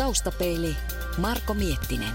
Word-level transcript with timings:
Taustapeili 0.00 0.76
Marko 1.18 1.54
Miettinen. 1.54 2.12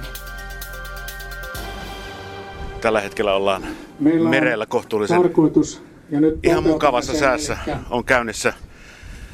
Tällä 2.82 3.02
hetkellä 3.02 3.34
ollaan 3.34 3.66
Meillä 4.00 4.24
on 4.24 4.30
merellä 4.30 4.66
kohtuullisen 4.66 5.22
tarkoitus, 5.22 5.84
ja 6.10 6.22
nyt 6.22 6.40
ihan 6.44 6.64
mukavassa 6.64 7.14
säässä. 7.14 7.58
On 7.90 8.04
käynnissä 8.04 8.54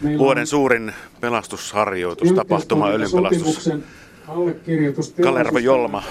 meillä 0.01 0.19
vuoden 0.19 0.41
on 0.41 0.47
suurin 0.47 0.93
pelastusharjoitus, 1.21 2.31
tapahtuma, 2.31 2.87
öljynpelastus. 2.87 3.69
Kalervo 5.22 5.52
teollisuus- 5.52 5.63
Jolma, 5.63 6.04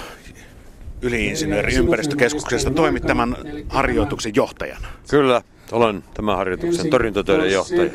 yliinsinööri 1.01 1.75
ympäristökeskuksesta, 1.75 2.71
toimit 2.71 3.03
tämän 3.03 3.37
harjoituksen 3.69 4.35
johtajana. 4.35 4.87
Kyllä, 5.09 5.41
olen 5.71 6.03
tämän 6.13 6.37
harjoituksen 6.37 6.89
torjuntatöiden 6.89 7.51
johtaja. 7.51 7.91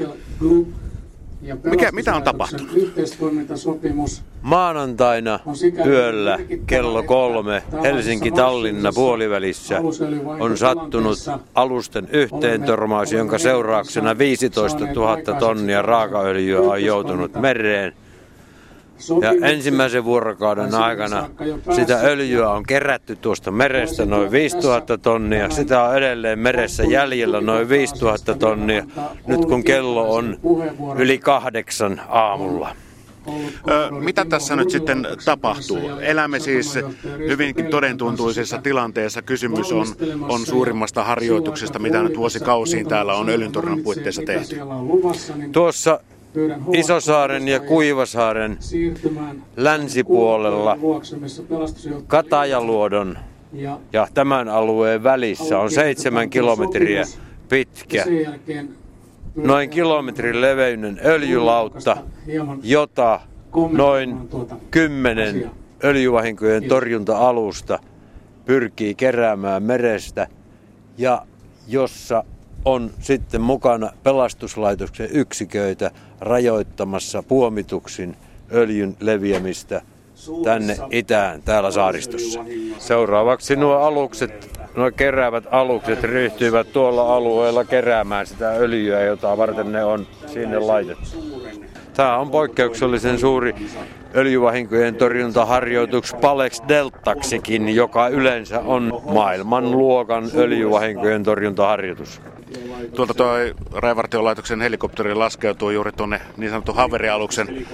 Mikä- 1.65 1.93
mitä 1.93 2.15
on 2.15 2.23
tapahtunut? 2.23 2.73
Yhteistoimintasopimus 2.77 4.23
Maanantaina 4.43 5.41
yöllä 5.87 6.39
kello 6.67 7.03
kolme 7.03 7.63
Helsinki-Tallinna 7.83 8.93
puolivälissä 8.95 9.81
on 10.41 10.59
sattunut 10.59 11.19
alusten 11.55 12.09
yhteen 12.13 12.63
törmäys, 12.63 13.13
jonka 13.13 13.39
seurauksena 13.39 14.19
15 14.19 14.85
000 14.95 15.17
tonnia 15.39 15.83
raakaöljyä 15.83 16.61
on 16.61 16.85
joutunut 16.85 17.33
mereen. 17.41 17.93
Ja 19.23 19.49
ensimmäisen 19.49 20.05
vuorokauden 20.05 20.75
aikana 20.75 21.29
sitä 21.77 22.01
öljyä 22.01 22.51
on 22.51 22.63
kerätty 22.63 23.17
tuosta 23.17 23.51
merestä 23.51 24.07
noin 24.07 24.31
5000 24.31 24.99
tonnia. 24.99 25.51
Sitä 25.51 25.83
on 25.83 25.97
edelleen 25.97 26.39
meressä 26.39 26.83
jäljellä 26.83 27.41
noin 27.41 27.69
5000 27.69 28.35
tonnia, 28.35 28.85
nyt 29.27 29.45
kun 29.45 29.65
kello 29.65 30.15
on 30.15 30.39
yli 30.99 31.19
kahdeksan 31.19 32.01
aamulla. 32.09 32.77
Mitä 34.01 34.25
tässä 34.25 34.57
nyt 34.57 34.71
sitten 34.71 35.07
tapahtuu? 35.25 35.89
Elämme 36.01 36.41
siis 36.41 36.75
hyvinkin 37.29 37.67
todentuntuisessa 37.67 38.59
tilanteessa. 38.59 39.23
Kysymys 39.23 39.73
on, 39.73 39.87
on 40.29 40.47
suurimmasta 40.47 41.05
harjoituksesta, 41.05 41.79
mitä 41.79 42.03
nyt 42.03 42.17
vuosikausiin 42.17 42.89
täällä 42.89 43.15
on 43.15 43.29
öljyntorjunnan 43.29 43.85
puitteissa 43.85 44.23
tehty. 44.27 44.57
Tuossa 45.53 46.01
Isosaaren 46.73 47.49
ja 47.49 47.61
Kuivasaaren 47.61 48.59
länsipuolella 49.57 50.79
Katajaluodon 52.07 53.19
ja 53.93 54.09
tämän 54.15 54.49
alueen 54.49 55.03
välissä 55.03 55.59
on 55.59 55.71
seitsemän 55.71 56.31
kilometriä 56.31 57.05
pitkä, 57.49 58.05
noin 59.37 59.71
kilometrin 59.71 60.41
leveinen 60.41 61.01
öljylautta, 61.05 61.97
jota 62.63 63.21
noin 63.73 64.29
kymmenen 64.71 65.51
öljyvahinkojen 65.85 66.65
torjunta-alusta 66.65 67.79
pyrkii 68.45 68.95
keräämään 68.95 69.63
merestä 69.63 70.27
ja 70.99 71.27
jossa 71.69 72.25
on 72.67 72.91
sitten 73.01 73.41
mukana 73.41 73.91
pelastuslaitoksen 74.03 75.09
yksiköitä 75.13 75.91
rajoittamassa 76.21 77.23
puomituksin 77.23 78.17
öljyn 78.53 78.97
leviämistä 79.01 79.83
tänne 80.45 80.77
itään 80.91 81.43
täällä 81.43 81.71
saaristossa. 81.71 82.45
Seuraavaksi 82.79 83.57
nuo 83.57 83.75
alukset, 83.75 84.61
nuo 84.77 84.91
keräävät 84.91 85.45
alukset 85.51 86.03
ryhtyivät 86.03 86.73
tuolla 86.73 87.17
alueella 87.17 87.65
keräämään 87.65 88.27
sitä 88.27 88.51
öljyä, 88.51 89.01
jota 89.01 89.37
varten 89.37 89.73
ne 89.73 89.85
on 89.85 90.07
sinne 90.27 90.59
laitettu. 90.59 91.05
Tämä 91.95 92.17
on 92.17 92.31
poikkeuksellisen 92.31 93.19
suuri 93.19 93.55
öljyvahinkojen 94.15 94.95
torjuntaharjoitus 94.95 96.15
Palex 96.21 96.61
Deltaksikin, 96.69 97.75
joka 97.75 98.09
yleensä 98.09 98.61
on 98.61 99.03
maailmanluokan 99.13 100.25
öljyvahinkojen 100.35 101.23
torjuntaharjoitus. 101.23 102.21
Tuolta 102.95 103.15
tuo 103.15 103.27
Raivartiolaitoksen 103.73 104.61
helikopteri 104.61 105.15
laskeutuu 105.15 105.71
juuri 105.71 105.93
tuonne 105.93 106.21
niin 106.37 106.51
sanotun 106.51 106.75
haverialuksen 106.75 107.67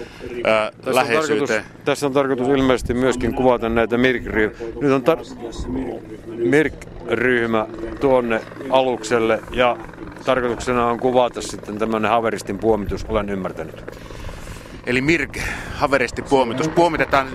ää, 0.44 0.71
Tässä 0.71 0.91
on, 0.91 0.94
läheisyyteen. 0.94 1.49
tarkoitus, 1.62 1.84
tässä 1.84 2.06
on 2.06 2.12
tarkoitus 2.12 2.49
ilmeisesti 2.49 2.94
myöskin 2.94 3.34
kuvata 3.34 3.69
näitä 3.69 3.97
MIRK-ryhmiä. 3.99 4.69
Nyt 4.81 4.93
on 4.93 5.03
tar- 5.03 5.69
MIRK-ryhmä 6.27 7.66
tuonne 8.00 8.41
alukselle 8.71 9.41
ja 9.50 9.77
tarkoituksena 10.25 10.87
on 10.87 11.00
kuvata 11.00 11.41
sitten 11.43 11.78
tämmöinen 11.78 12.11
haveristin 12.11 12.59
puomitus, 12.59 13.05
olen 13.09 13.31
ymmärtänyt. 13.31 13.84
Eli 14.87 15.00
Mirk, 15.00 15.38
haveristi 15.75 16.22
puomitus. 16.22 16.69
Puomitetaan, 16.69 17.28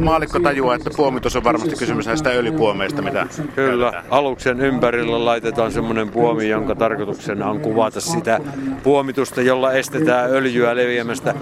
maalikko 0.00 0.40
tajuaa, 0.40 0.74
että 0.74 0.90
puomitus 0.96 1.36
on 1.36 1.44
varmasti 1.44 1.76
kysymys 1.76 2.06
näistä 2.06 2.30
öljypuomeista, 2.30 3.02
mitä 3.02 3.26
Kyllä, 3.54 3.90
käytetään. 3.90 4.04
aluksen 4.10 4.60
ympärillä 4.60 5.24
laitetaan 5.24 5.72
semmoinen 5.72 6.08
puomi, 6.10 6.48
jonka 6.48 6.74
tarkoituksena 6.74 7.50
on 7.50 7.60
kuvata 7.60 8.00
sitä 8.00 8.40
puomitusta, 8.82 9.42
jolla 9.42 9.72
estetään 9.72 10.30
öljyä 10.30 10.76
leviämästä 10.76 11.34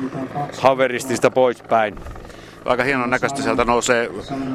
haveristista 0.58 1.30
poispäin. 1.30 1.94
Aika 2.64 2.84
hienon 2.84 3.10
näköistä 3.10 3.42
sieltä 3.42 3.64
nousee 3.64 4.10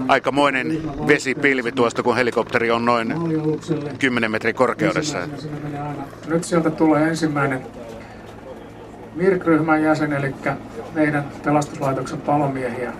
aikamoinen 0.07 0.81
vesipilvi 1.07 1.71
tuosta, 1.71 2.03
kun 2.03 2.15
helikopteri 2.15 2.71
on 2.71 2.85
noin 2.85 3.13
10 3.99 4.31
metrin 4.31 4.55
korkeudessa. 4.55 5.17
Nyt 6.27 6.43
sieltä 6.43 6.69
tulee 6.69 7.07
ensimmäinen 7.07 7.61
MIRK-ryhmän 9.15 9.83
jäsen, 9.83 10.13
eli 10.13 10.35
meidän 10.93 11.25
pelastuslaitoksen 11.43 12.21
palomiehiä. 12.21 12.93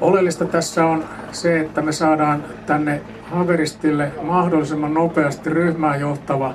Oleellista 0.00 0.44
tässä 0.44 0.86
on 0.86 1.04
se, 1.32 1.60
että 1.60 1.82
me 1.82 1.92
saadaan 1.92 2.44
tänne 2.66 3.00
Haveristille 3.22 4.12
mahdollisimman 4.22 4.94
nopeasti 4.94 5.50
ryhmään 5.50 6.00
johtava 6.00 6.54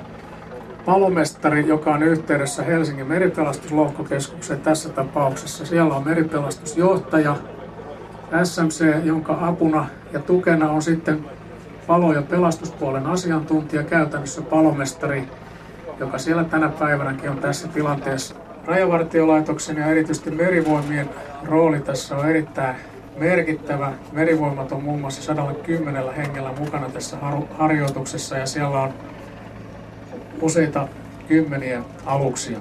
palomestari, 0.84 1.68
joka 1.68 1.94
on 1.94 2.02
yhteydessä 2.02 2.62
Helsingin 2.62 3.06
meripelastuslohkokeskukseen 3.06 4.60
tässä 4.60 4.88
tapauksessa. 4.88 5.66
Siellä 5.66 5.94
on 5.94 6.04
meripelastusjohtaja, 6.04 7.36
SMC, 8.44 9.04
jonka 9.04 9.38
apuna 9.40 9.86
ja 10.12 10.20
tukena 10.20 10.70
on 10.70 10.82
sitten 10.82 11.24
palo- 11.86 12.12
ja 12.12 12.22
pelastuspuolen 12.22 13.06
asiantuntija, 13.06 13.82
käytännössä 13.82 14.42
palomestari, 14.42 15.28
joka 16.00 16.18
siellä 16.18 16.44
tänä 16.44 16.68
päivänäkin 16.68 17.30
on 17.30 17.38
tässä 17.38 17.68
tilanteessa. 17.68 18.34
Rajavartiolaitoksen 18.66 19.76
ja 19.76 19.86
erityisesti 19.86 20.30
merivoimien 20.30 21.10
rooli 21.44 21.80
tässä 21.80 22.16
on 22.16 22.28
erittäin 22.28 22.76
merkittävä. 23.16 23.92
Merivoimat 24.12 24.72
on 24.72 24.82
muun 24.82 25.00
muassa 25.00 25.22
110 25.22 26.14
hengellä 26.14 26.52
mukana 26.58 26.88
tässä 26.88 27.16
harjoituksessa 27.58 28.38
ja 28.38 28.46
siellä 28.46 28.80
on 28.80 28.94
useita 30.40 30.88
kymmeniä 31.28 31.82
aluksia. 32.06 32.58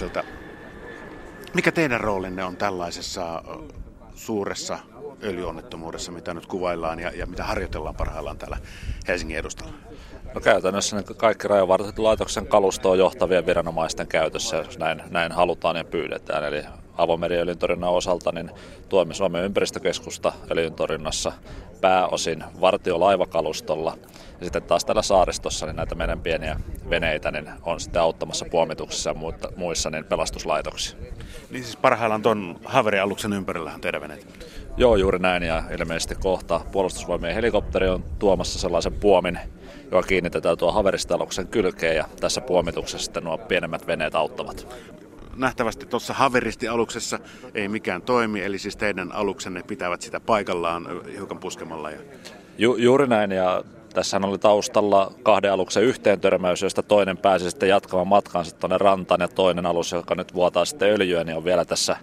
Raivartiolaitokselta. 0.00 0.24
Mikä 1.54 1.72
teidän 1.72 2.00
roolinne 2.00 2.44
on 2.44 2.56
tällaisessa 2.56 3.42
suuressa 4.14 4.78
öljyonnettomuudessa, 5.22 6.12
mitä 6.12 6.34
nyt 6.34 6.46
kuvaillaan 6.46 7.00
ja, 7.00 7.12
ja 7.14 7.26
mitä 7.26 7.44
harjoitellaan 7.44 7.94
parhaillaan 7.94 8.38
täällä 8.38 8.58
Helsingin 9.08 9.36
edustalla? 9.36 9.72
No 10.34 10.40
käytännössä 10.40 10.96
niin 10.96 11.16
kaikki 11.16 11.48
rajavartiolaitoksen 11.48 12.46
kalustoon 12.46 12.98
johtavien 12.98 13.46
viranomaisten 13.46 14.06
käytössä, 14.06 14.56
jos 14.56 14.78
näin, 14.78 15.02
näin 15.10 15.32
halutaan 15.32 15.76
ja 15.76 15.84
pyydetään. 15.84 16.44
Eli 16.44 16.62
avomeriöljyntorjunnan 16.96 17.90
osalta 17.90 18.32
niin 18.32 18.50
tuemme 18.88 19.14
Suomen 19.14 19.44
ympäristökeskusta 19.44 20.32
öljyntorjunnassa 20.50 21.32
pääosin 21.80 22.44
vartiolaivakalustolla. 22.60 23.96
Ja 24.40 24.44
sitten 24.46 24.62
taas 24.62 24.84
täällä 24.84 25.02
saaristossa 25.02 25.66
niin 25.66 25.76
näitä 25.76 25.94
meidän 25.94 26.20
pieniä 26.20 26.60
veneitä 26.90 27.30
niin 27.30 27.50
on 27.62 27.80
sitten 27.80 28.02
auttamassa 28.02 28.46
puomituksessa 28.50 29.10
ja 29.10 29.16
muissa 29.56 29.90
niin 29.90 30.04
pelastuslaitoksia. 30.04 30.96
Niin 31.50 31.64
siis 31.64 31.76
parhaillaan 31.76 32.22
tuon 32.22 32.56
haverialuksen 32.64 33.32
ympärillähän 33.32 33.80
teidän 33.80 34.00
veneet? 34.00 34.26
Joo, 34.76 34.96
juuri 34.96 35.18
näin 35.18 35.42
ja 35.42 35.62
ilmeisesti 35.78 36.14
kohta 36.14 36.60
puolustusvoimien 36.72 37.34
helikopteri 37.34 37.88
on 37.88 38.04
tuomassa 38.18 38.58
sellaisen 38.58 38.92
puomin, 38.92 39.38
joka 39.84 40.02
kiinnitetään 40.02 40.58
tuo 40.58 40.72
haveristaluksen 40.72 41.46
kylkeen 41.48 41.96
ja 41.96 42.04
tässä 42.20 42.40
puomituksessa 42.40 43.04
sitten 43.04 43.24
nuo 43.24 43.38
pienemmät 43.38 43.86
veneet 43.86 44.14
auttavat 44.14 44.66
nähtävästi 45.38 45.86
tuossa 45.86 46.14
haveristialuksessa 46.14 47.18
ei 47.54 47.68
mikään 47.68 48.02
toimi, 48.02 48.42
eli 48.42 48.58
siis 48.58 48.76
teidän 48.76 49.12
aluksenne 49.12 49.62
pitävät 49.62 50.02
sitä 50.02 50.20
paikallaan 50.20 50.86
hiukan 51.12 51.38
puskemalla. 51.38 51.90
Ja... 51.90 51.98
Ju, 52.58 52.76
juuri 52.76 53.06
näin, 53.06 53.32
ja 53.32 53.64
tässä 53.94 54.20
oli 54.22 54.38
taustalla 54.38 55.12
kahden 55.22 55.52
aluksen 55.52 55.82
yhteen 55.82 56.20
törmäys, 56.20 56.62
josta 56.62 56.82
toinen 56.82 57.18
pääsi 57.18 57.50
sitten 57.50 57.68
jatkamaan 57.68 58.08
matkaansa 58.08 58.56
tuonne 58.56 58.78
rantaan 58.78 59.20
ja 59.20 59.28
toinen 59.28 59.66
alus, 59.66 59.92
joka 59.92 60.14
nyt 60.14 60.34
vuotaa 60.34 60.64
sitten 60.64 60.90
öljyä, 60.90 61.24
niin 61.24 61.36
on 61.36 61.44
vielä 61.44 61.64
tässä, 61.64 61.96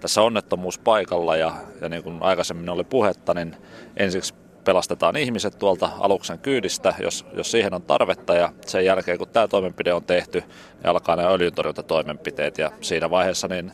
tässä 0.00 0.22
onnettomuuspaikalla 0.22 1.36
ja, 1.36 1.52
ja 1.80 1.88
niin 1.88 2.02
kuin 2.02 2.18
aikaisemmin 2.20 2.68
oli 2.68 2.84
puhetta, 2.84 3.34
niin 3.34 3.56
ensiksi 3.96 4.34
pelastetaan 4.68 5.16
ihmiset 5.16 5.58
tuolta 5.58 5.90
aluksen 5.98 6.38
kyydistä, 6.38 6.94
jos, 7.00 7.26
jos 7.32 7.50
siihen 7.50 7.74
on 7.74 7.82
tarvetta 7.82 8.34
ja 8.34 8.52
sen 8.66 8.84
jälkeen 8.84 9.18
kun 9.18 9.28
tämä 9.28 9.48
toimenpide 9.48 9.92
on 9.92 10.04
tehty, 10.04 10.40
niin 10.40 10.86
alkaa 10.86 11.16
nämä 11.16 11.28
öljyntorjuntatoimenpiteet 11.28 12.58
ja 12.58 12.70
siinä 12.80 13.10
vaiheessa 13.10 13.48
niin 13.48 13.72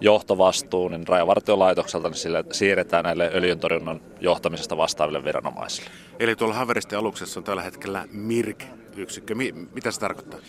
johtovastuu 0.00 0.88
niin 0.88 1.08
rajavartiolaitokselta 1.08 2.08
niin 2.08 2.16
sille 2.16 2.44
siirretään 2.52 3.04
näille 3.04 3.30
öljyntorjunnan 3.34 4.00
johtamisesta 4.20 4.76
vastaaville 4.76 5.24
viranomaisille. 5.24 5.90
Eli 6.20 6.36
tuolla 6.36 6.54
Haveristi 6.54 6.96
aluksessa 6.96 7.40
on 7.40 7.44
tällä 7.44 7.62
hetkellä 7.62 8.04
MIRK-yksikkö. 8.12 9.34
Mi- 9.34 9.54
mitä 9.74 9.90
se 9.90 10.00
tarkoittaa? 10.00 10.40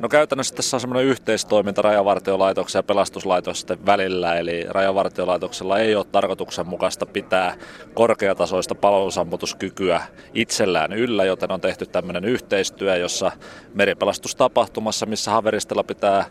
No 0.00 0.08
käytännössä 0.08 0.54
tässä 0.54 0.76
on 0.76 0.80
semmoinen 0.80 1.06
yhteistoiminta 1.06 1.82
rajavartiolaitoksen 1.82 2.78
ja 2.78 2.82
pelastuslaitosten 2.82 3.86
välillä, 3.86 4.34
eli 4.34 4.64
rajavartiolaitoksella 4.68 5.78
ei 5.78 5.94
ole 5.94 6.04
tarkoituksenmukaista 6.04 7.06
pitää 7.06 7.56
korkeatasoista 7.94 8.74
palosammutuskykyä 8.74 10.02
itsellään 10.34 10.92
yllä, 10.92 11.24
joten 11.24 11.52
on 11.52 11.60
tehty 11.60 11.86
tämmöinen 11.86 12.24
yhteistyö, 12.24 12.96
jossa 12.96 13.32
meripelastustapahtumassa, 13.74 15.06
missä 15.06 15.30
haveristella 15.30 15.84
pitää 15.84 16.24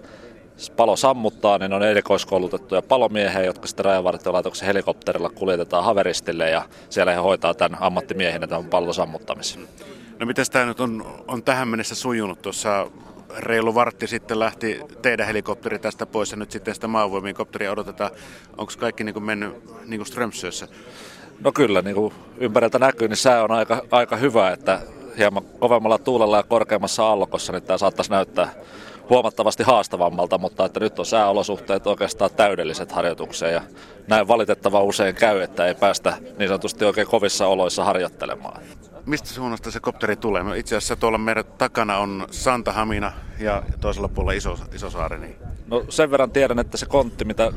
palo 0.76 0.96
sammuttaa, 0.96 1.58
niin 1.58 1.74
on 1.74 1.84
erikoiskoulutettuja 1.84 2.82
palomiehiä, 2.82 3.44
jotka 3.44 3.68
sitten 3.68 3.86
rajavartiolaitoksen 3.86 4.66
helikopterilla 4.66 5.30
kuljetetaan 5.30 5.84
haveristille 5.84 6.50
ja 6.50 6.62
siellä 6.90 7.12
he 7.12 7.18
hoitaa 7.18 7.54
tämän 7.54 7.82
ammattimiehinä 7.82 8.48
tämän 8.48 8.66
pallon 8.66 8.94
sammuttamisen. 8.94 9.68
No 10.20 10.26
miten 10.26 10.46
tämä 10.52 10.66
nyt 10.66 10.80
on, 10.80 11.24
on 11.28 11.44
tähän 11.44 11.68
mennessä 11.68 11.96
sujunut? 11.96 12.42
Tuossa 12.42 12.88
reilu 13.38 13.76
vartti 13.76 14.08
sitten 14.08 14.40
lähti 14.40 14.80
teidän 15.02 15.28
helikopteri 15.28 15.80
tästä 15.80 16.06
pois 16.06 16.32
ja 16.32 16.38
nyt 16.38 16.52
sitten 16.52 16.76
sitä 16.76 16.88
maavoimien 16.88 17.36
kopteria 17.36 17.72
odotetaan. 17.72 18.12
Onko 18.58 18.74
kaikki 18.80 19.04
niin 19.04 19.14
kuin 19.14 19.24
mennyt 19.24 19.56
niin 19.86 20.00
kuin 20.00 20.08
Strömsössä? 20.08 20.68
No 21.40 21.52
kyllä, 21.52 21.82
niin 21.82 21.96
kuin 21.96 22.14
ympäriltä 22.38 22.80
näkyy, 22.80 23.08
niin 23.08 23.18
sää 23.18 23.44
on 23.44 23.52
aika, 23.52 23.82
aika 23.92 24.16
hyvä, 24.16 24.52
että 24.52 24.82
hieman 25.18 25.44
kovemmalla 25.60 25.98
tuulella 25.98 26.38
ja 26.38 26.44
korkeammassa 26.44 27.12
allokossa, 27.12 27.54
niin 27.54 27.64
tämä 27.64 27.78
saattaisi 27.78 28.12
näyttää 28.12 28.54
huomattavasti 29.10 29.64
haastavammalta, 29.64 30.38
mutta 30.38 30.66
että 30.66 30.80
nyt 30.80 31.00
on 31.00 31.06
sääolosuhteet 31.06 31.88
oikeastaan 31.88 32.32
täydelliset 32.36 32.92
harjoitukseen 32.92 33.54
ja 33.54 33.62
näin 34.08 34.28
valitettava 34.28 34.84
usein 34.84 35.16
käy, 35.16 35.42
että 35.42 35.66
ei 35.66 35.76
päästä 35.76 36.18
niin 36.38 36.48
sanotusti 36.48 36.86
oikein 36.86 37.08
kovissa 37.08 37.48
oloissa 37.48 37.84
harjoittelemaan. 37.84 38.62
Mistä 39.06 39.30
suunnasta 39.30 39.72
se 39.72 39.80
kopteri 39.80 40.16
tulee? 40.16 40.44
No 40.44 40.54
itse 40.54 40.76
asiassa 40.76 40.96
tuolla 40.96 41.18
meidän 41.18 41.46
takana 41.58 41.98
on 41.98 42.28
Santa 42.32 42.72
Hamina 42.72 43.12
ja 43.40 43.64
toisella 43.82 44.08
puolella 44.08 44.38
Iso, 44.38 44.58
Isosaari. 44.74 45.20
Niin... 45.20 45.36
No 45.68 45.86
sen 45.90 46.12
verran 46.12 46.32
tiedän, 46.32 46.60
että 46.60 46.78
se 46.78 46.86
kontti, 46.86 47.26
mitä 47.26 47.52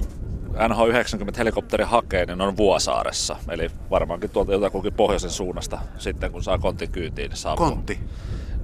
NH90 0.55 1.39
helikopteri 1.39 1.85
hakee, 1.85 2.27
niin 2.27 2.41
on 2.41 2.57
Vuosaaressa. 2.57 3.37
Eli 3.49 3.71
varmaankin 3.91 4.31
tuolta 4.31 4.53
jotakuinkin 4.53 4.93
pohjoisen 4.93 5.31
suunnasta 5.31 5.79
sitten, 5.99 6.33
kun 6.33 6.43
saa 6.43 6.59
kontin 6.59 6.91
kyytiin. 6.93 7.29
Niin 7.29 7.37
saa 7.37 7.57
Kontti? 7.57 8.01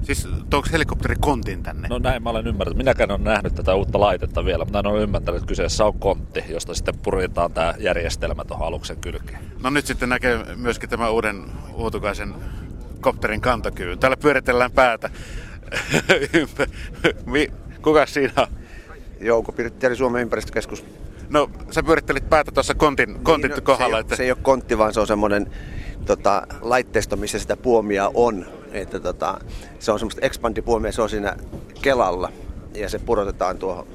Siis 0.02 0.28
tuoksi 0.50 0.72
helikopteri 0.72 1.14
kontin 1.20 1.62
tänne? 1.62 1.88
No 1.88 1.98
näin 1.98 2.22
mä 2.22 2.31
olen 2.31 2.46
ymmärtänyt. 2.46 2.76
Minäkään 2.76 3.10
olen 3.10 3.25
nähnyt 3.25 3.54
tätä 3.54 3.75
uutta 3.75 4.00
laitetta 4.00 4.44
vielä, 4.44 4.64
mutta 4.64 4.78
en 4.78 4.87
ole 4.87 5.02
ymmärtänyt, 5.02 5.37
että 5.37 5.48
kyseessä 5.48 5.84
on 5.84 5.98
kontti, 5.98 6.44
josta 6.48 6.75
sitten 6.75 6.98
puritaan 7.02 7.52
tämä 7.52 7.75
järjestelmä 7.78 8.44
tuohon 8.44 8.66
aluksen 8.66 8.96
kylkeen. 8.96 9.38
No 9.62 9.70
nyt 9.70 9.87
sitten 9.87 10.08
näkee 10.08 10.44
myöskin 10.56 10.88
tämä 10.88 11.10
uuden 11.10 11.44
uutukaisen 11.75 12.34
kopterin 13.00 13.40
kantokyvyn. 13.40 13.98
Täällä 13.98 14.16
pyöritellään 14.16 14.72
päätä. 14.72 15.10
Kuka 17.82 18.06
siinä 18.06 18.32
on? 18.37 18.46
Jouko 19.20 19.52
Pirtteri, 19.52 19.96
Suomen 19.96 20.22
ympäristökeskus. 20.22 20.84
No, 21.28 21.50
sä 21.70 21.82
pyörittelit 21.82 22.28
päätä 22.28 22.52
tuossa 22.52 22.75
kontin, 22.75 23.20
kontin 23.22 23.48
niin, 23.50 23.56
no, 23.56 23.62
kohdalla. 23.62 23.96
Se, 23.96 24.00
että... 24.00 24.16
se 24.16 24.22
ei 24.22 24.31
ole 24.31 24.38
kontti, 24.43 24.78
vaan 24.78 24.94
se 24.94 25.00
on 25.00 25.06
semmoinen 25.06 25.50
tota, 26.06 26.46
laitteisto, 26.60 27.16
missä 27.16 27.38
sitä 27.38 27.56
puomia 27.56 28.10
on. 28.14 28.46
Että, 28.72 29.00
tota, 29.00 29.40
se 29.78 29.92
on 29.92 29.98
semmoista 29.98 30.26
expandipuomia, 30.26 30.92
se 30.92 31.02
on 31.02 31.10
siinä 31.10 31.36
kelalla 31.82 32.32
ja 32.74 32.88
se 32.88 32.98
purotetaan 32.98 33.58
tuohon. 33.58 33.86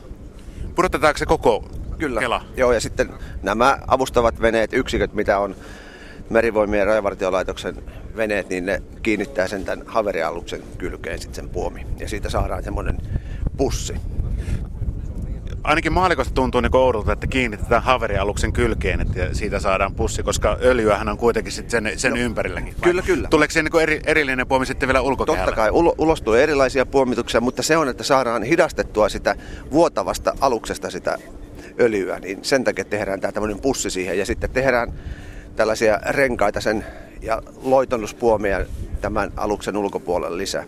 Purotetaanko 0.75 1.17
se 1.17 1.25
koko 1.25 1.65
Kyllä. 1.97 2.19
kela? 2.19 2.45
Joo, 2.57 2.71
ja 2.71 2.79
sitten 2.79 3.09
nämä 3.43 3.77
avustavat 3.87 4.41
veneet, 4.41 4.73
yksiköt, 4.73 5.13
mitä 5.13 5.39
on 5.39 5.55
merivoimien 6.29 6.79
ja 6.79 6.85
rajavartiolaitoksen 6.85 7.75
veneet, 8.15 8.49
niin 8.49 8.65
ne 8.65 8.81
kiinnittää 9.01 9.47
sen 9.47 9.65
tämän 9.65 9.87
haverialuksen 9.87 10.63
kylkeen 10.77 11.19
sitten 11.19 11.35
sen 11.35 11.49
puomi. 11.49 11.87
Ja 11.99 12.09
siitä 12.09 12.29
saadaan 12.29 12.63
semmoinen 12.63 12.97
pussi 13.57 13.95
ainakin 15.63 15.93
maalikosta 15.93 16.33
tuntuu 16.33 16.61
niin 16.61 16.75
oudolta, 16.75 17.13
että 17.13 17.27
kiinnitetään 17.27 17.83
haverialuksen 17.83 18.53
kylkeen, 18.53 19.01
että 19.01 19.33
siitä 19.33 19.59
saadaan 19.59 19.95
pussi, 19.95 20.23
koska 20.23 20.57
öljyähän 20.61 21.09
on 21.09 21.17
kuitenkin 21.17 21.51
sit 21.53 21.69
sen, 21.69 21.91
sen 21.95 22.17
ympärilläkin. 22.17 22.73
Vai? 22.73 22.83
Kyllä, 22.83 23.01
kyllä. 23.01 23.27
Tuleeko 23.27 23.51
siihen 23.51 23.65
niin 23.71 23.81
eri, 23.81 24.01
erillinen 24.05 24.47
puomi 24.47 24.65
sitten 24.65 24.87
vielä 24.87 25.01
ulkokehällä? 25.01 25.45
Totta 25.45 25.61
kai, 25.61 25.69
ulo, 25.71 25.95
ulos 25.97 26.21
tulee 26.21 26.43
erilaisia 26.43 26.85
puomituksia, 26.85 27.41
mutta 27.41 27.63
se 27.63 27.77
on, 27.77 27.89
että 27.89 28.03
saadaan 28.03 28.43
hidastettua 28.43 29.09
sitä 29.09 29.35
vuotavasta 29.71 30.33
aluksesta 30.41 30.89
sitä 30.89 31.17
öljyä, 31.79 32.19
niin 32.19 32.39
sen 32.41 32.63
takia 32.63 32.85
tehdään 32.85 33.21
tämä 33.21 33.31
tämmöinen 33.31 33.61
pussi 33.61 33.89
siihen 33.89 34.17
ja 34.17 34.25
sitten 34.25 34.49
tehdään 34.49 34.93
tällaisia 35.55 35.99
renkaita 36.09 36.61
sen 36.61 36.85
ja 37.21 37.41
loitonnuspuomia 37.61 38.65
tämän 39.01 39.31
aluksen 39.37 39.77
ulkopuolelle 39.77 40.37
lisää 40.37 40.63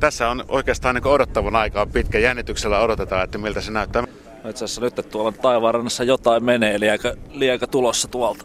tässä 0.00 0.28
on 0.28 0.44
oikeastaan 0.48 0.94
niin 0.94 1.06
odottavan 1.06 1.56
aikaa 1.56 1.86
pitkä. 1.86 2.18
Jännityksellä 2.18 2.80
odotetaan, 2.80 3.24
että 3.24 3.38
miltä 3.38 3.60
se 3.60 3.70
näyttää. 3.70 4.02
No 4.44 4.50
itse 4.50 4.64
asiassa 4.64 4.80
nyt 4.80 5.08
tuolla 5.10 5.32
taivaanrannassa 5.32 6.04
jotain 6.04 6.44
menee, 6.44 6.80
liekö, 6.80 7.16
liekö 7.30 7.66
tulossa 7.66 8.08
tuolta. 8.08 8.44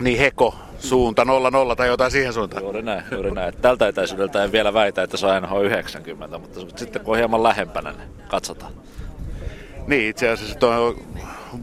Niin 0.00 0.18
heko, 0.18 0.54
suunta 0.78 1.24
00 1.24 1.76
tai 1.76 1.88
jotain 1.88 2.10
siihen 2.10 2.32
suuntaan. 2.32 2.62
Juuri 2.62 2.82
näin, 2.82 3.04
juuri 3.10 3.30
näin. 3.30 3.54
Tältä 3.56 3.88
etäisyydeltä 3.88 4.44
en 4.44 4.52
vielä 4.52 4.74
väitä, 4.74 5.02
että 5.02 5.16
se 5.16 5.26
on 5.26 5.42
NH 5.42 5.62
90, 5.62 6.38
mutta 6.38 6.60
sitten 6.76 7.02
kun 7.02 7.12
on 7.12 7.18
hieman 7.18 7.42
lähempänä, 7.42 7.92
niin 7.92 8.08
katsotaan. 8.28 8.72
Niin, 9.86 10.10
itse 10.10 10.28
asiassa 10.28 10.58
tuo 10.58 10.70
on 10.70 10.96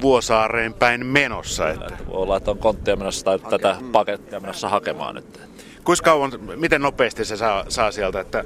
Vuosaareen 0.01 0.74
päin 0.74 1.05
menossa. 1.05 1.69
Että... 1.69 1.98
voi 2.08 2.22
olla, 2.22 2.38
että 2.38 2.51
on 2.51 2.58
konttia 2.58 2.96
menossa 2.96 3.25
tai 3.25 3.39
tätä 3.39 3.75
pakettia 3.91 4.39
menossa 4.39 4.69
hakemaan 4.69 5.15
nyt. 5.15 5.49
Kuinka 5.89 6.03
kauan, 6.03 6.31
miten 6.55 6.81
nopeasti 6.81 7.25
se 7.25 7.38
saa, 7.38 7.65
saa 7.69 7.91
sieltä, 7.91 8.19
että 8.19 8.43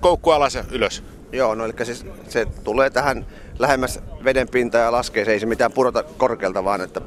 koukku 0.00 0.30
alas 0.30 0.54
ja 0.54 0.64
ylös? 0.70 1.04
Joo, 1.32 1.54
no 1.54 1.64
eli 1.64 1.72
siis 1.82 2.06
se 2.28 2.46
tulee 2.64 2.90
tähän 2.90 3.26
lähemmäs 3.58 4.00
veden 4.24 4.48
pintaa 4.48 4.80
ja 4.80 4.92
laskee, 4.92 5.24
se 5.24 5.32
ei 5.32 5.40
se 5.40 5.46
mitään 5.46 5.72
pudota 5.72 6.02
korkealta, 6.02 6.64
vaan 6.64 6.80
että 6.80 7.00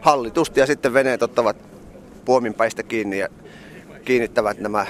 hallitusti 0.00 0.60
ja 0.60 0.66
sitten 0.66 0.94
veneet 0.94 1.22
ottavat 1.22 1.56
puominpäistä 2.24 2.82
kiinni 2.82 3.18
ja 3.18 3.28
kiinnittävät 4.04 4.58
nämä 4.58 4.86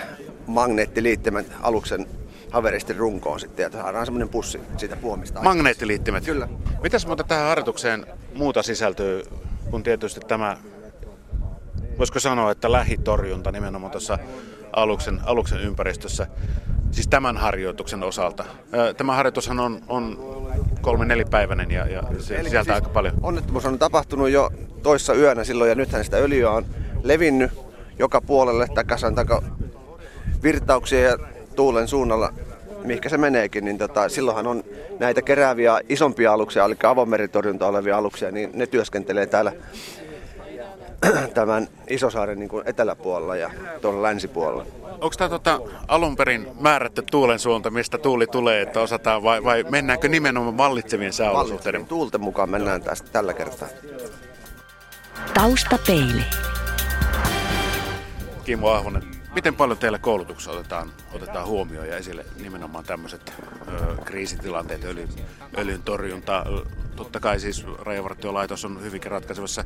magneettiliittimet 0.47 1.47
aluksen 1.63 2.07
haveristin 2.51 2.97
runkoon 2.97 3.41
sitten 3.41 3.63
ja 3.63 3.71
saadaan 3.71 4.07
semmoinen 4.07 4.29
pussi 4.29 4.61
siitä 4.77 4.97
puomista. 4.97 5.43
Magneettiliittimet? 5.43 6.25
Kyllä. 6.25 6.49
Mitäs 6.83 7.07
muuta 7.07 7.25
tähän 7.25 7.49
harjoitukseen 7.49 8.07
muuta 8.35 8.63
sisältyy, 8.63 9.23
kun 9.71 9.83
tietysti 9.83 10.21
tämä 10.21 10.57
voisiko 11.99 12.21
sanoa, 12.21 12.51
että 12.51 12.73
lähitorjunta 12.73 13.53
nimenomaan 13.53 13.91
tuossa 13.91 14.19
aluksen, 14.73 15.21
aluksen 15.25 15.61
ympäristössä, 15.61 16.27
siis 16.91 17.09
tämän 17.09 17.37
harjoituksen 17.37 18.03
osalta. 18.03 18.45
Tämä 18.97 19.15
harjoitushan 19.15 19.61
on, 19.61 19.81
on 19.89 20.35
kolme 20.81 21.05
nelipäiväinen 21.05 21.71
ja, 21.71 21.87
ja 21.87 22.03
se 22.19 22.23
sieltä 22.23 22.49
siis 22.49 22.69
aika 22.69 22.89
paljon. 22.89 23.15
Onnettomuus 23.23 23.67
on 23.67 23.79
tapahtunut 23.79 24.31
jo 24.31 24.51
toissa 24.83 25.15
yönä 25.15 25.45
silloin 25.45 25.69
ja 25.69 25.75
nythän 25.75 26.05
sitä 26.05 26.17
öljyä 26.17 26.51
on 26.51 26.67
levinnyt 27.03 27.51
joka 27.99 28.21
puolelle 28.21 28.67
takasan 28.75 29.15
taka 29.15 29.43
virtauksia 30.43 31.01
ja 31.01 31.19
tuulen 31.57 31.89
suunnalla 31.89 32.33
mihinkä 32.85 33.09
se 33.09 33.19
meneekin, 33.19 33.65
niin 33.65 33.79
tota, 33.79 34.09
silloinhan 34.09 34.47
on 34.47 34.65
näitä 34.99 35.23
kerääviä 35.23 35.81
isompia 35.89 36.33
aluksia, 36.33 36.65
eli 36.65 36.77
avomeritorjunta 36.83 37.67
olevia 37.67 37.99
aluksia, 37.99 38.31
niin 38.31 38.51
ne 38.55 38.67
työskentelee 38.67 39.27
täällä 39.27 39.53
tämän 41.35 41.69
Isosaaren 41.89 42.39
niin 42.39 42.49
kuin 42.49 42.69
eteläpuolella 42.69 43.37
ja 43.37 43.51
tuolla 43.81 44.03
länsipuolella. 44.03 44.67
Onko 44.83 45.15
tämä 45.19 45.29
tota, 45.29 45.61
alun 45.89 46.17
perin 46.17 46.49
määrätty 46.61 47.03
tuulen 47.11 47.39
suunta, 47.39 47.71
mistä 47.71 47.99
tuuli 47.99 48.27
tulee, 48.27 48.63
että 48.63 48.81
osataan, 48.81 49.23
vai, 49.23 49.45
vai 49.45 49.65
mennäänkö 49.71 50.09
nimenomaan 50.09 50.57
vallitsevien 50.57 51.13
sääolosuhteiden? 51.13 51.87
Tuulten 51.87 52.21
mukaan 52.21 52.51
mennään 52.51 52.83
tästä 52.83 53.09
tällä 53.13 53.35
kertaa. 53.35 53.69
Taustapeili. 55.35 56.25
Kimmo 58.45 58.71
Ahvonen, 58.71 59.03
miten 59.35 59.55
paljon 59.55 59.79
teillä 59.79 59.99
koulutuksessa 59.99 60.51
otetaan, 60.51 60.93
otetaan 61.13 61.47
huomioon 61.47 61.89
ja 61.89 61.97
esille 61.97 62.25
nimenomaan 62.43 62.85
tämmöiset 62.85 63.33
ö, 63.69 63.97
kriisitilanteet, 64.05 64.85
öljyn, 64.85 65.09
öljyn 65.59 65.83
torjunta? 65.83 66.45
Totta 66.97 67.21
kai 67.21 67.41
siis 67.41 67.67
Rajavartiolaitos 67.79 68.65
on 68.65 68.83
hyvinkin 68.83 69.11
ratkaisevassa 69.11 69.65